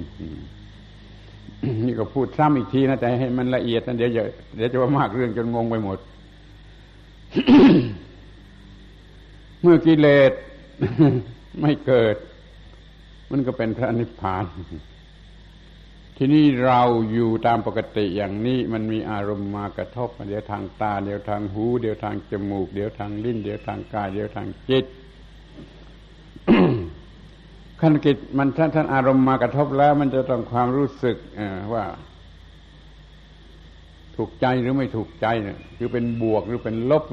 [1.86, 4.24] นี่ก็พูดซ้ำอีกทีนะแต่ให้มันละเอียดนะเดี๋ยวจะ
[4.55, 5.97] เดี๋ยวจะว่ามากเรื่องจนงงไปหมด
[9.61, 10.32] เมื่อกิเลส
[11.61, 12.16] ไม่เกิด
[13.32, 14.43] มันก็เป็นพระนิพพาน
[16.18, 16.82] ทีนี้เรา
[17.14, 24.86] อยู่ตามปกติอย่างนี้มันมีอารมณ์มากระทบเดี๋ยวทางตา เดี๋ยวทางหู เดี๋ยวทางจมูก เดี๋ยวทางลิ้น เดี๋ยวทางกาย เดี๋ยวทางจิต
[27.82, 31.18] ขั้นกิจมันท่านท่านอารมณ์มากระทบแล้ว มันจะต้องความรู้สึก
[31.74, 31.84] ว่า
[34.16, 37.03] ถูกใจหรือไม่ถูกใจเนี่ยคือเป็นบวกหรือเป็นลบ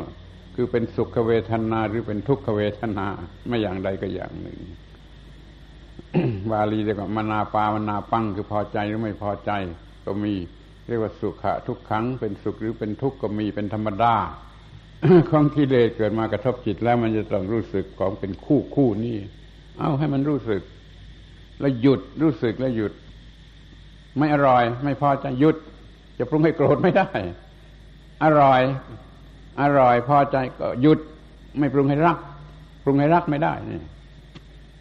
[0.54, 3.06] คือเป็นสุขเวทนาหรือเป็นทุกขเวทนา
[3.48, 4.58] ไม่อย่างใดก็อย่างหนึ่ง
[6.50, 9.50] บาลีเรียกว่ามนาปามนาปังคือพอใจหรือไม่พอใจ
[10.04, 10.34] ก็มี
[10.86, 14.14] เรียกว่าสุขะทุกครั้งเป็นสุขหรือเป็นทุกข์ก็มีเป็นธรรมดา
[15.30, 19.16] ของกิเลสเกิดมากระทบจิตแล้วมันจะต้องรู้สึกของเป็นคู่คู่นี่
[19.78, 20.62] เอาให้มันรู้สึก
[21.60, 22.92] แล้วหยุดรู้สึกแล้วหยุด
[24.18, 25.56] ไม่อร่อย ไม่พอใจหยุด
[26.18, 27.08] จะปรุงให้โกรธไม่ได้
[28.24, 28.60] อร่อย
[29.62, 30.98] อร่อยพอใจก็หยุด
[31.58, 32.18] ไม่ปรุงให้รัก
[32.84, 33.80] ปรุงให้รักไม่ได้นี่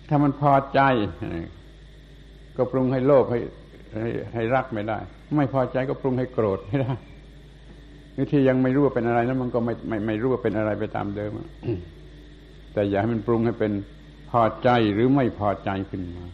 [0.10, 0.82] ถ้ามันพอใจ
[2.58, 3.40] ก็ปรุงให้โลภให้
[3.96, 4.98] ให้ให้รักไม่ได้
[5.38, 6.94] ไม่พอใจก็ปรุงให้โกรธไม่ได้
[8.16, 11.32] นี่ที่ยังไม่รู้ว่าเป็นอะไรนั้นมันก็ไม่ไม่ไม่รู้ว่าเป็นอะไรไปตามเดิม
[12.74, 13.72] แต่อย่าให้มันปรุงให้เป็น
[14.32, 16.26] พอใจหรือไม่พอใจขึ้นมา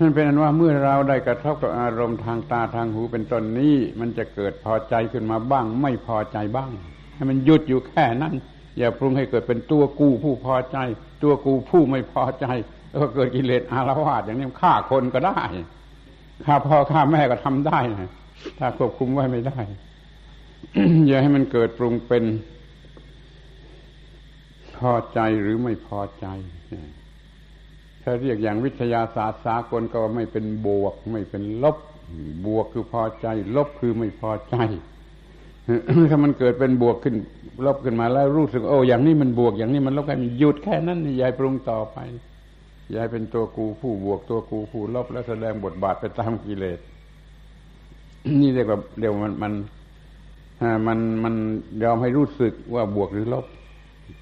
[0.00, 6.70] นั่นเป็นอันว่าเมื่อเราได้กระทบกับอารมณ์ทางตาทางหูเป็นต้นนี้ มันจะเกิดพอใจขึ้นมาบ้าง ไม่พอใจบ้าง
[7.14, 8.34] ให้มันหยุดอยู่แค่นั้น
[8.78, 10.78] อย่าปรุงให้เกิดเป็นตัวกูผู้พอใจ
[11.22, 12.46] ตัวกูผู้ไม่พอใจ
[12.88, 15.40] แล้วก็เกิดกิเลสอารวาสอย่างนี้ฆ่าคนก็ได้
[16.44, 18.10] ฆ่าพ่อฆ่าแม่ก็ทำได้นะ
[18.58, 19.58] ถ้าควบคุมไว้ไม่ได้
[21.06, 22.24] อย่าให้มันเกิดปรุงเป็น
[24.78, 26.26] พอใจหรือไม่พอใจ
[28.02, 31.76] ถ้าเรียกอย่างวิทยาศาสตร์สากลก็ไม่เป็นบวก ไม่เป็นลบ
[32.46, 33.26] บวกคือพอใจ
[33.56, 34.56] ลบคือไม่พอใจ
[36.10, 37.14] ถ้ามันเกิดเป็นบวกขึ้น
[37.66, 41.98] ลบขึ้นมาแล้วรู้สึกโอ้อย่างนี้มันบวกอย่างนี้มันลบกันหยุดแค่นั้นยายปรุงต่อไป
[42.94, 46.78] ยายเป็นตัวกูผู้บวกตัวกูผู้ลบแล้วแสดงบทบาทไปตามกิเลส
[48.40, 49.52] นี่เรียกว่าเดี๋ยวมันมัน
[50.86, 51.34] มันมัน
[51.82, 53.46] ยอมให้รู้สึกว่าบวกหรือลบ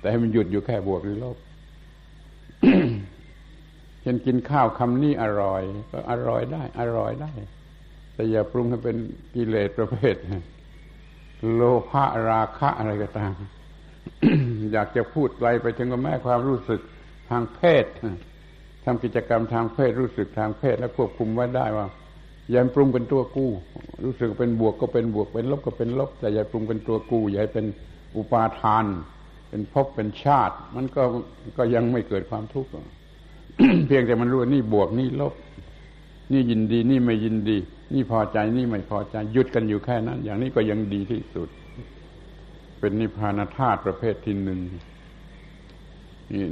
[0.00, 1.36] แต่ให้มันหยุดอยู่แค่บวกหรือลบ
[4.02, 7.32] เช่นกินข้าวคำนี้อร่อย ก็อร่อยได้ อร่อยได้
[8.14, 8.96] แต่อย่าปรุงให้เป็น
[9.34, 10.16] กิเลสประเภท
[11.52, 13.32] โลภะราคะอะไรก็ตาม
[14.72, 16.80] อยากจะพูดไรไปถึงกับแม่ความรู้สึก
[17.30, 17.84] ทางเพศ
[18.84, 21.86] ทำกิจกรรมทางเพศรู้สึกทางเพศ แล้วควบคุมไว้ได้ว่า
[22.50, 23.50] อย่าปรุงเป็นตัวกู้
[24.04, 27.66] รู้สึกเป็นบวกก็เป็นบวกเป็นลบก็เป็นลบ แต่อย่าปรุงเป็นตัวกู้อย่าให้เป็น
[28.16, 28.84] อุปาทาน
[29.48, 31.02] เป็นภพเป็นชาติ มันก็
[31.56, 32.70] ก็ยังไม่เกิดความทุกข์
[33.86, 35.34] เพียงแต่มันรู้ว่านี่บวกนี่ลบ
[36.32, 37.58] นี่ยินดีนี่ไม่ยินดี
[37.94, 41.48] นี่พอใจนี่ไม่พอใจหยุดกันอยู่แค่นั้น อย่างนี้ก็ยังดีที่สุด
[42.80, 44.60] เป็นนิพพานธาตุประเภทที่หนึ่ง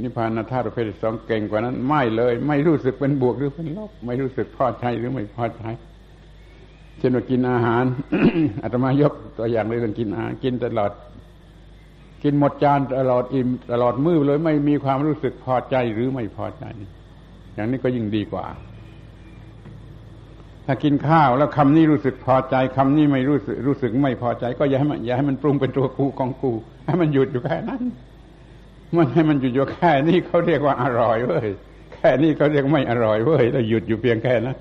[0.03, 5.65] นิพพานธาตุประเภทที่สองเก่งกว่านั้น ไม่เลย ไม่รู้สึกเป็นบวกหรือเป็นลบไม่รู้สึกพอใจหรือไม่พอใจ
[6.99, 7.85] เช่นว่ากินอาหาร
[8.63, 10.93] อาตมายกตัวอย่างเลยกินอาหารกินตลอด
[12.23, 16.65] กินหมดจานตลอดอิ่มตลอดมื้อเลย ไม่มีความรู้สึกพอใจหรือไม่พอใจ
[17.55, 18.47] อย่างนี้ก็ยิ่งดีกว่า
[20.67, 26.53] ถ้ากินข้าวแล้วคำนี้รู้สึกพอใจคำนี้ไม่รู้สึกรู้สึกไม่พอใจ ก็อย่าให้มันอย่าให้มันปรุงเป็นตัวกูของกู
[26.87, 27.83] ให้มันหยุดอยู่แค่นั้น
[28.97, 31.49] มันให้มันหยุดอยู่แค่นี้เขาเรียกว่าอร่อยเว้ย
[31.95, 34.57] แค่นี้เขาเรียกไม่อร่อยเว้ยแล้วหยุดอยู่เพียงแค่นั้น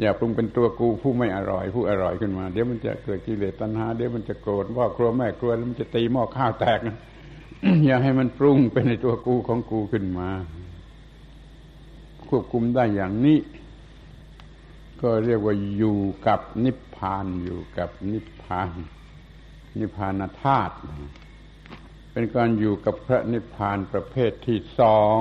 [0.00, 6.78] อย่าปรุงเป็นตัวกูผู้ไม่อร่อย ผู้อร่อยขึ้นมา เดี๋ยวมันจะเกิดกิเลสตัณหาเดี๋ยวมันจะโกรธพ่อครัวแม่ครัวแล้วมันจะตีหม้อข้าวแตก
[7.86, 10.28] อย่าให้มันปรุงเป็นในตัวกูของกูขึ้นมา
[12.28, 13.38] ควบคุมได้อย่างนี้
[15.02, 18.70] ก็เรียกว่าอยู่กับนิพพานอยู่กับนิพพาน
[19.78, 20.74] นิพพานธาตุ
[22.12, 25.20] เป็นการอยู่กับพระนิพพานประเภทที่สอง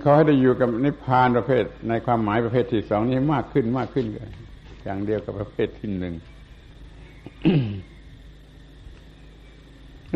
[0.00, 4.30] เขาให้ได้อยู่กับนิพพานประเภท ในความหมายประเภทที่สองนี้มากขึ้นมากขึ้นเลย
[4.84, 6.14] อย่างเดียวกับประเภทที่หนึ่ง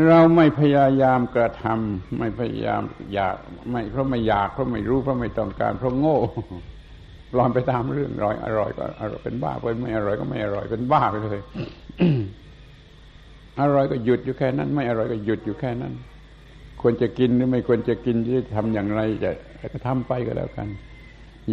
[0.06, 2.82] เราไม่พยายามกระทำไม่พยายาม
[3.14, 3.36] อยาก
[3.70, 6.18] ไม่เพราะไม่อยากเพราะไม่รู้เพราะไม่ต้องการเพราะโง่
[7.32, 11.40] ปลอนไปตามเรื่องอร่อยอร่อยก็อร่อยเป็นบ้าไปไม่อร่อยก็ไม่อร่อยเป็นบ้าไปเลย
[13.60, 15.92] อร่อยก็หยุดอยู่แค่นั้น ไม่อร่อยก็หยุดอยู่แค่นั้น
[16.80, 19.30] ควรจะกินหรือไม่ควรจะกินจะทำอย่างไรจะ
[19.72, 20.68] ก็ทำไปก็แล้วกัน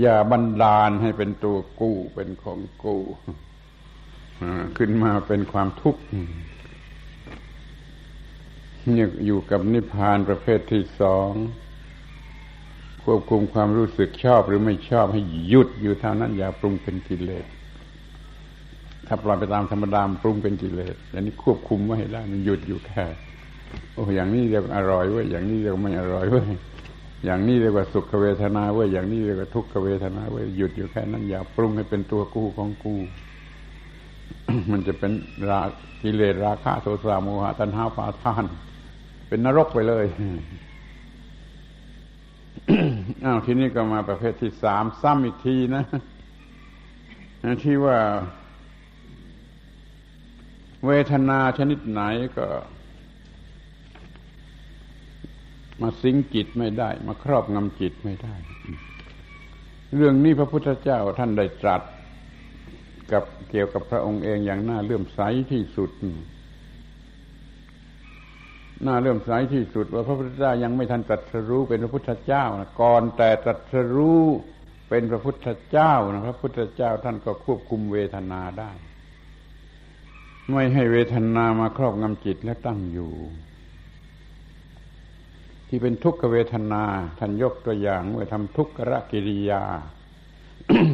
[0.01, 3.01] อย่าบันดาลให้เป็นตัวกู้เป็นของกู้
[4.77, 6.01] ขึ้นมาเป็นความทุกข์
[8.83, 11.31] เนี่ยอยู่กับนิพพานประเภทที่สอง
[13.09, 17.45] ควบคุมความรู้สึกชอบหรือไม่ชอบให้หยุดอยู่เท่านั้นอย่าปรุงเป็นกิเลส
[19.07, 23.05] ถ้าปล่อยไปตามธรรมดามปรุงเป็นกิเลสอันนี้ควบคุมไว้ได้มันหยุดอยู่แค่
[23.93, 26.45] โอ้อย่างนี้เรียกอร่อยเว้ยอย่างนี้เรียกไม่อร่อยเว้ย
[27.25, 32.95] อย่างนี้เรียกว่าสุขเวทนาเว้ยอย่างนี้เรียกว่าทุกขเวทนาเว้ยหยุดอยู่แค่นั้นอย่าปรุงให้เป็นตัวกูของกู
[34.71, 35.11] มันจะเป็น
[35.49, 35.61] รา
[36.01, 38.43] กิเลสราคะโทสะโมหะตัณหาปาทาน
[39.27, 40.05] เป็นนรกไปเลย
[43.25, 45.83] อ้าวทีนี้ก็มาประเภทที่สามซ้ำอีกทีนะ
[47.63, 47.97] ที่ว่า
[50.85, 52.01] เวทนาชนิดไหน
[52.37, 52.47] ก็
[55.81, 58.35] มาสิงจิตไม่ได้ มาครอบงำจิตไม่ได้
[59.95, 61.81] เรื่องนี้พระพุทธเจ้าท่านได้ตรัส
[63.11, 65.19] กับเกี่ยวกับพระองค์เองอย่างน่าเลื่อมใส
[65.51, 65.91] ที่สุด
[68.85, 74.23] น่าเลื่อมใสที่สุดว่าพระพุทธเจ้ายังไม่ทันตรัสรู้เป็นพระพุทธเจ้านะก่อนแต่ตรัสรู้
[74.89, 78.71] เป็นพระพุทธเจ้านะพระพุทธเจ้าท่านก็ควบคุมเวทนาได้
[80.51, 83.11] ไม่ให้เวทนามาครอบงำจิตและตั้งอยู่
[85.67, 86.83] ที่เป็นทุกขเวทนา
[87.19, 89.63] ท่านยกตัวอย่างเมื่อทำทุกขรกิริยา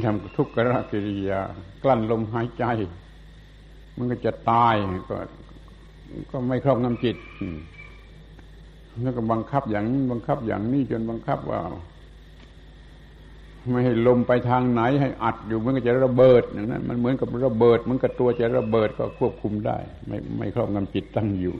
[0.06, 1.42] ทำทุกขรกิริยา
[1.84, 2.66] กลั้นลมหายใจ
[3.98, 4.76] มันก็จะตาย
[5.12, 5.18] ก็
[6.32, 7.18] ก็ไม่ครอบงำจิต
[9.02, 11.62] แล้วก็บังคับอย่างนี้บังคับอย่างนี้จนบังคับว่า
[13.72, 19.78] ไม่ให้ลมไปทางไหน ให้อัดอยู่มันก็จะระเบิดอย่างนั้น มันเหมือนกับระเบิดเหมือนกับตัวจะระเบิดก็ควบคุมได้
[20.08, 21.58] ไม่ไม่ครอบงำจิตตั้งอยู่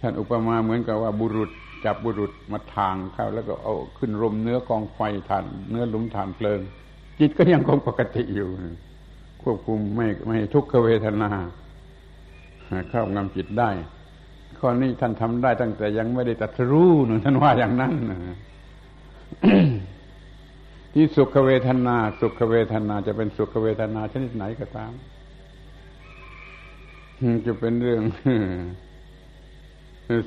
[0.00, 1.50] ท่านอุปมาเหมือนกับว่าบุรุษ
[1.84, 6.60] จับบุรุษมาทางเข้าแล้วก็เอาขึ้นรมเนื้อกองไฟทานเนื้อลุมฐานเพลิง
[7.18, 8.48] จิตก็ยังคงปกติอยู่
[9.42, 11.30] ควบคุมไม่ไม่ทุกขเวทนา
[12.90, 13.70] ครอบงำจิตได้
[14.64, 17.92] ข้อนี้ท่านทำได้ตั้งแต่ยังไม่ได้ตัดรู้นท่านว่าอย่างนั้น
[20.94, 24.92] ที่สุขเวทนา สุขเวทนาจะเป็นสุขเวทนาชนิดไหนก็ตาม
[27.46, 28.02] จะเป็นเรื่อง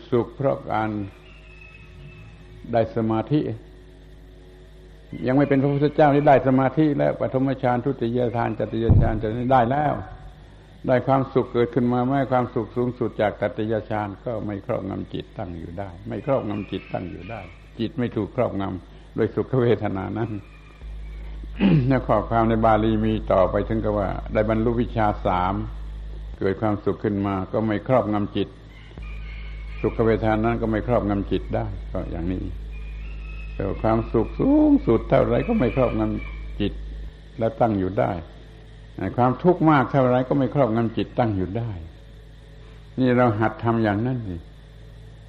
[0.09, 0.89] สุขเพราะการ
[2.71, 3.39] ได้สมาธิ
[5.27, 9.93] ยังไม่เป็นพระพุทธเจ้านี่ได้สมาธิ แล้วปฐมฌานทุติยฌานจติยฌานจะได้แล้ว
[10.88, 17.41] ได้ความสุขเกิดขึ้นมาไม่ความสุขสูงสุดจากตัตยฌานก็ไม่ครอบงำจิตตั้งอยู่ได้ ไม่ครอบงำจิตตั้งอยู่ได้
[17.79, 20.31] จิตไม่ถูกครอบงำโดยสุขเวทนานั้น
[21.88, 25.53] ในข้อความในบาลีมีต่อไปถึงกับว่า ได้บรรลุวิชาสาม
[26.39, 28.47] เกิดความสุขขึ้นมา ก็ไม่ครอบงำจิต
[29.81, 32.43] สุขเวทนานั้นก็ไม่ครอบงำจิตได้ ก็อย่างนี้
[33.53, 36.73] แต่ความสุขสูงสุดเท่าไรก็ไม่ครอบงำจิต
[37.39, 38.11] และตั้งอยู่ได้
[39.18, 41.72] ความทุกข์มากเท่าไรก็ไม่ครอบงำจิตตั้งอยู่ได้
[43.00, 44.36] นี่เราหัดทำอย่างนั้นสิ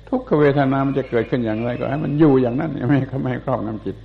[0.08, 3.96] ทุกขเวทนามันจะเกิดขึ้นอย่างไรก็ให้มันอยู่อย่างนั้นไม่ไม่ครอบงำจิต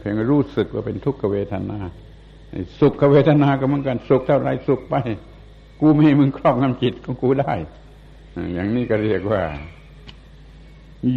[0.00, 1.78] เพียงรู้สึกว่าเป็นทุกขเวทนา
[2.80, 4.94] สุขเวทนาก็เหมือนกันสุขเท่าไรสุขไป
[5.80, 7.54] กูไม่มึงครอบงำจิตของกูได้
[8.54, 9.42] อย่างนี้ก็เรียกว่า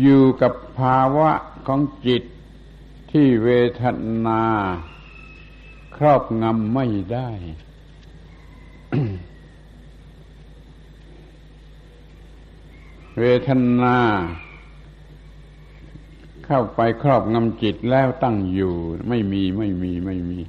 [0.02, 1.32] อยู่กับภาวะ
[1.68, 2.24] ของจิต
[3.12, 3.50] ที่เว
[3.82, 3.84] ท
[4.26, 4.44] นา
[6.00, 7.30] ครอบงำไม่ได้
[13.20, 13.50] เวท
[13.82, 13.98] นา
[16.46, 18.74] เข้าไปครอบงำจิตแล้วตั้งอยู่
[19.10, 20.40] ไม่มีไม่มีไม่มี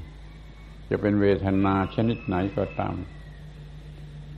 [0.90, 2.94] จะเป็นเวทนาชนิดไหนก็ตาม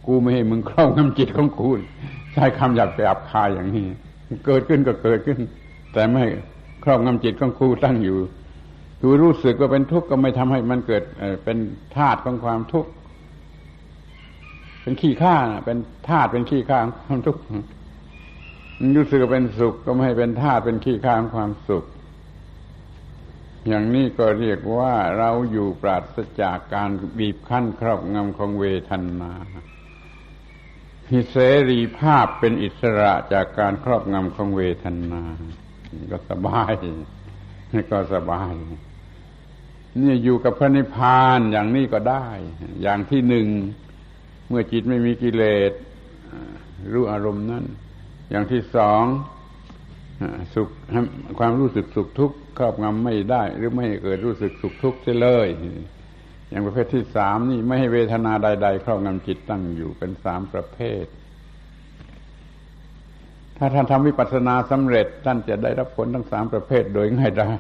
[0.07, 1.69] กูไม่ให้มึงครอบงำจิตของกู
[2.33, 3.87] ใช้คำอยากไปอับคายอย่างนี้
[4.47, 5.39] เกิดขึ้นก็เกิดขึ้น
[5.93, 6.25] แต่ไม่
[6.85, 8.19] ครอบงำจิตของกูตั้งอยู่
[9.03, 11.05] กูรู้สึกว่าเป็นทุกข์ก็ไม่ทำให้มันเกิด
[11.45, 11.59] เป็น
[11.97, 12.91] ธาตุของความทุกข์
[14.83, 15.79] เป็นขี้ข้าเป็น
[16.09, 17.41] ธาตุเป็นขี้ข้าของความทุกข์
[18.97, 21.85] รู้สึกเป็นสุขก็ไม่ให้เป็นธาตุเป็นขี้ข้าของความสุข
[23.69, 29.33] อย่างนี้ก็เรียกว่าเราอยู่ปราศจากการบีบคั้นครอบงำของเวทนา
[31.09, 31.37] มีเส
[31.71, 35.23] รีภาพเป็นอิสระจากการครอบงำของเวทนา
[36.13, 36.73] ก็สบาย
[37.91, 38.53] ก็สบาย
[40.01, 42.27] นี่อยู่กับพระนิพพานอย่างนี้ก็ได้
[42.83, 43.47] อย่างที่หนึ่ง
[44.49, 45.73] เมื่อจิตไม่มีกิเลส
[46.93, 47.65] รู้อารมณ์นั้น
[48.31, 49.05] อย่างที่สอง
[50.55, 50.69] สุข
[51.39, 55.49] ความรู้สึกสุขทุกข์ครอบงำไม่ได้ หรือไม่เกิดรู้สึกสุขทุกข์เสียเลย
[56.51, 61.05] อย่างประเภทที่สามนี่ไม่ให้เวทนาใด ๆ ครอบงำจิตตั้งอยู่เป็นสามประเภท
[63.57, 67.51] ถ้าท่านทำวิปัสสนาสำเร็จ ท่านจะได้รับผลทั้งสามประเภทโดยง่ายได้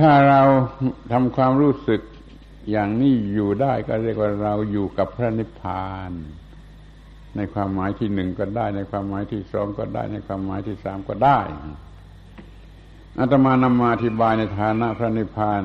[0.00, 0.42] ถ้าเรา
[1.12, 2.00] ทำความรู้สึก
[2.70, 6.12] อย่างนี้อยู่ได้ก็เรียกว่าเราอยู่กับพระนิพพาน
[7.36, 11.38] ในความหมายที่หนึ่งก็ได้ ในความหมายที่สองก็ได้ ในความหมายที่สามก็ได้
[13.18, 15.62] อาตมานำมาอธิบายในฐานะพระนิพพาน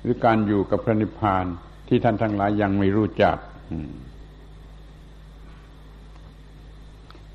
[0.00, 1.44] หรือการอยู่กับพระนิพพาน
[1.88, 3.36] ที่ท่านทั้งหลายยังไม่รู้จัก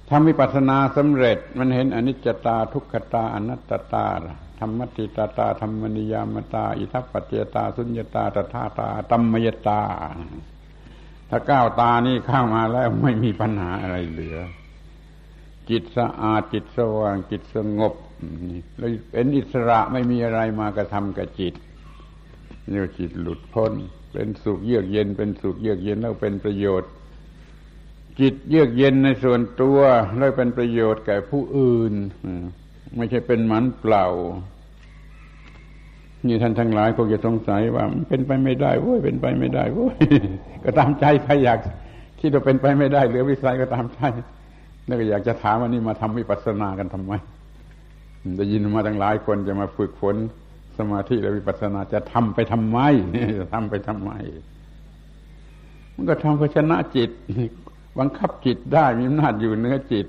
[0.09, 4.07] ทำวิปัสสนาสำเร็จมันเห็นอนิจจตาทุกขตาอนัตตา
[4.59, 9.81] ธรรมติตาตาธรรมนิยามตา อิทัปปัจเจตา สุญญตาตถาตาตัมมยตา
[11.29, 14.37] ถ้าก้าวตานี่เข้ามาแล้วไม่มีปัญหาอะไรเหลือ
[15.69, 17.93] จิตสะอาดจิตสว่างจิตสงบ
[18.77, 21.53] แล้วเป็นอิสระไม่มีอะไรมากระทำกับจิต
[22.71, 23.73] นี่จิตหลุดพ้น
[24.13, 26.91] เป็นสุขเยือกเย็น เป็นสุขเยือกเย็นแล้วเป็นประโยชน์
[28.19, 29.79] จิตเยือกเย็นในส่วนตัว
[30.17, 31.93] แล้วเป็นประโยชน์แก่ผู้อื่น
[32.97, 34.05] ไม่ใช่เป็นหมันเปล่า
[36.27, 39.97] นี่ท่านทั้งหลายคงจะสงสัยว่ามันเป็นไปไม่ได้เว้ยเป็นไปไม่ได้เว้ย
[40.63, 41.59] ก็ตามใจใครอยาก
[42.19, 44.01] คิดว่าเป็นไปไม่ได้เหลือวิสัยก็ตามใจ
[44.86, 47.13] แล้วก็อยากจะถามว่านี่มาทำวิปัสสนากันทำไม
[48.38, 50.15] ได้ยินมาตั้งหลายคนจะมาฝึกฝน
[50.77, 52.79] สมาธิและวิปัสสนาจะทำไปทำไม
[53.39, 54.11] จะทำไปทำไม
[55.95, 57.09] มันก็ทำเพื่อชนะจิต
[57.99, 60.07] บังคับจิตได้มีอำนาจอยู่เนื้อจิต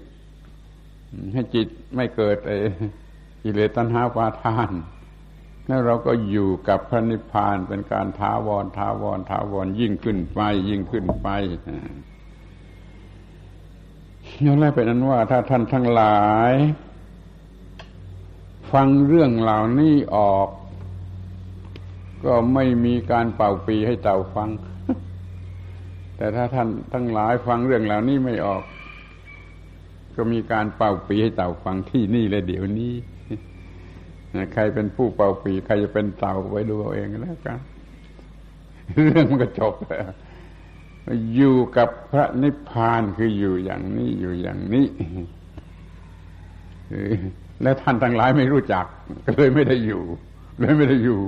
[1.33, 2.57] ให้จิตไม่เกิดไอ้
[3.43, 4.71] กิเลสตัณหาปาทาน
[5.67, 11.29] แล้วเราก็อยู่กับพระนิพพานเป็นการท้าวรท้าวรท้าวรยิ่งขึ้นไป ยิ่งขึ้นไป
[14.45, 16.53] ย้อนแรกเป็นนั้นว่า ถ้าท่านทั้งหลาย
[18.73, 20.49] ฟังเรื่องเหล่านี้ออก
[22.25, 24.49] ก็ไม่มีการเป่าปีให้เต่าฟัง
[26.17, 28.63] แต่ถ้าท่านทั้งหลายฟังเรื่องเหล่านี้ไม่ออก
[30.17, 32.93] ก็มีการเป่าปีให้เต่าฟังที่นี่เลยเดี๋ยวนี้
[34.53, 37.59] ใครเป็นผู้เป่าปีใครจะเป็นเต่าไว้ดูเอาเองแล้วกัน
[39.03, 40.05] เรื่องมันก็จบแล้ว
[41.35, 44.87] อยู่กับพระนิพพานคืออยู่อย่างนี้อยู่อย่างนี้
[47.63, 48.85] และท่านทั้งหลายไม่รู้จัก
[49.25, 50.03] ก็เลยไม่ได้อยู่
[50.59, 51.21] เลยไม่ได้อยู่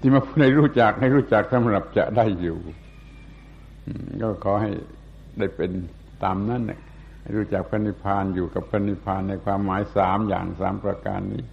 [0.00, 2.58] ที่มาพูดให้รู้จักให้รู้จักสำหรับจะได้อยู่
[4.20, 4.70] ก็ขอให้
[5.38, 5.70] ได้เป็น
[6.24, 6.80] ตามนั้นเนี่ย
[7.34, 11.44] รู้จักพระนิพพานอยู่กับพระนิพพานในความหมายสามอย่างสามประการนี้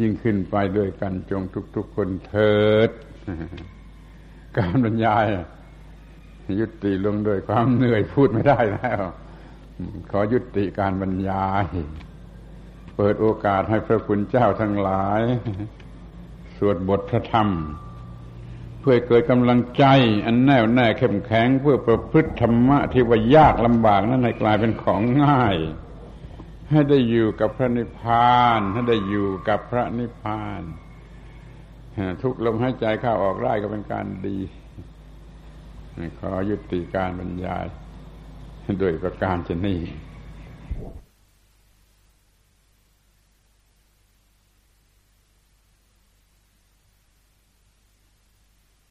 [0.00, 1.42] ยิ่งขึ้นไปด้วยกันจง
[1.76, 2.56] ทุก ๆ คนเถิ
[2.88, 2.90] ด
[4.58, 5.24] การบรรยาย
[6.60, 9.02] ยุติลงด้วยความเหนื่อยพูดไม่ได้แล้ว
[10.10, 11.64] ขอยุติการบรรยาย
[12.96, 15.20] เปิดโอกาสให้พระคุณเจ้าทั้งหลาย
[16.56, 17.48] สวดบทพระธรรม
[18.88, 19.84] พื่อเกิดกำลังใจ
[20.26, 25.56] อันแน่วแน่เข้มแข็งเพื่อประพฤติธรรมะที่ว่ายากลำบากนั้นให้กลายเป็นของง่าย
[26.70, 30.62] ให้ได้อยู่กับพระนิพพาน ให้ได้อยู่กับพระนิพพาน
[32.22, 34.38] ทุกลมหายใจเข้าออกได้ก็เป็นการดี
[36.18, 37.64] ขอยุติการบรรยาย
[38.80, 39.80] โดยประการชนี้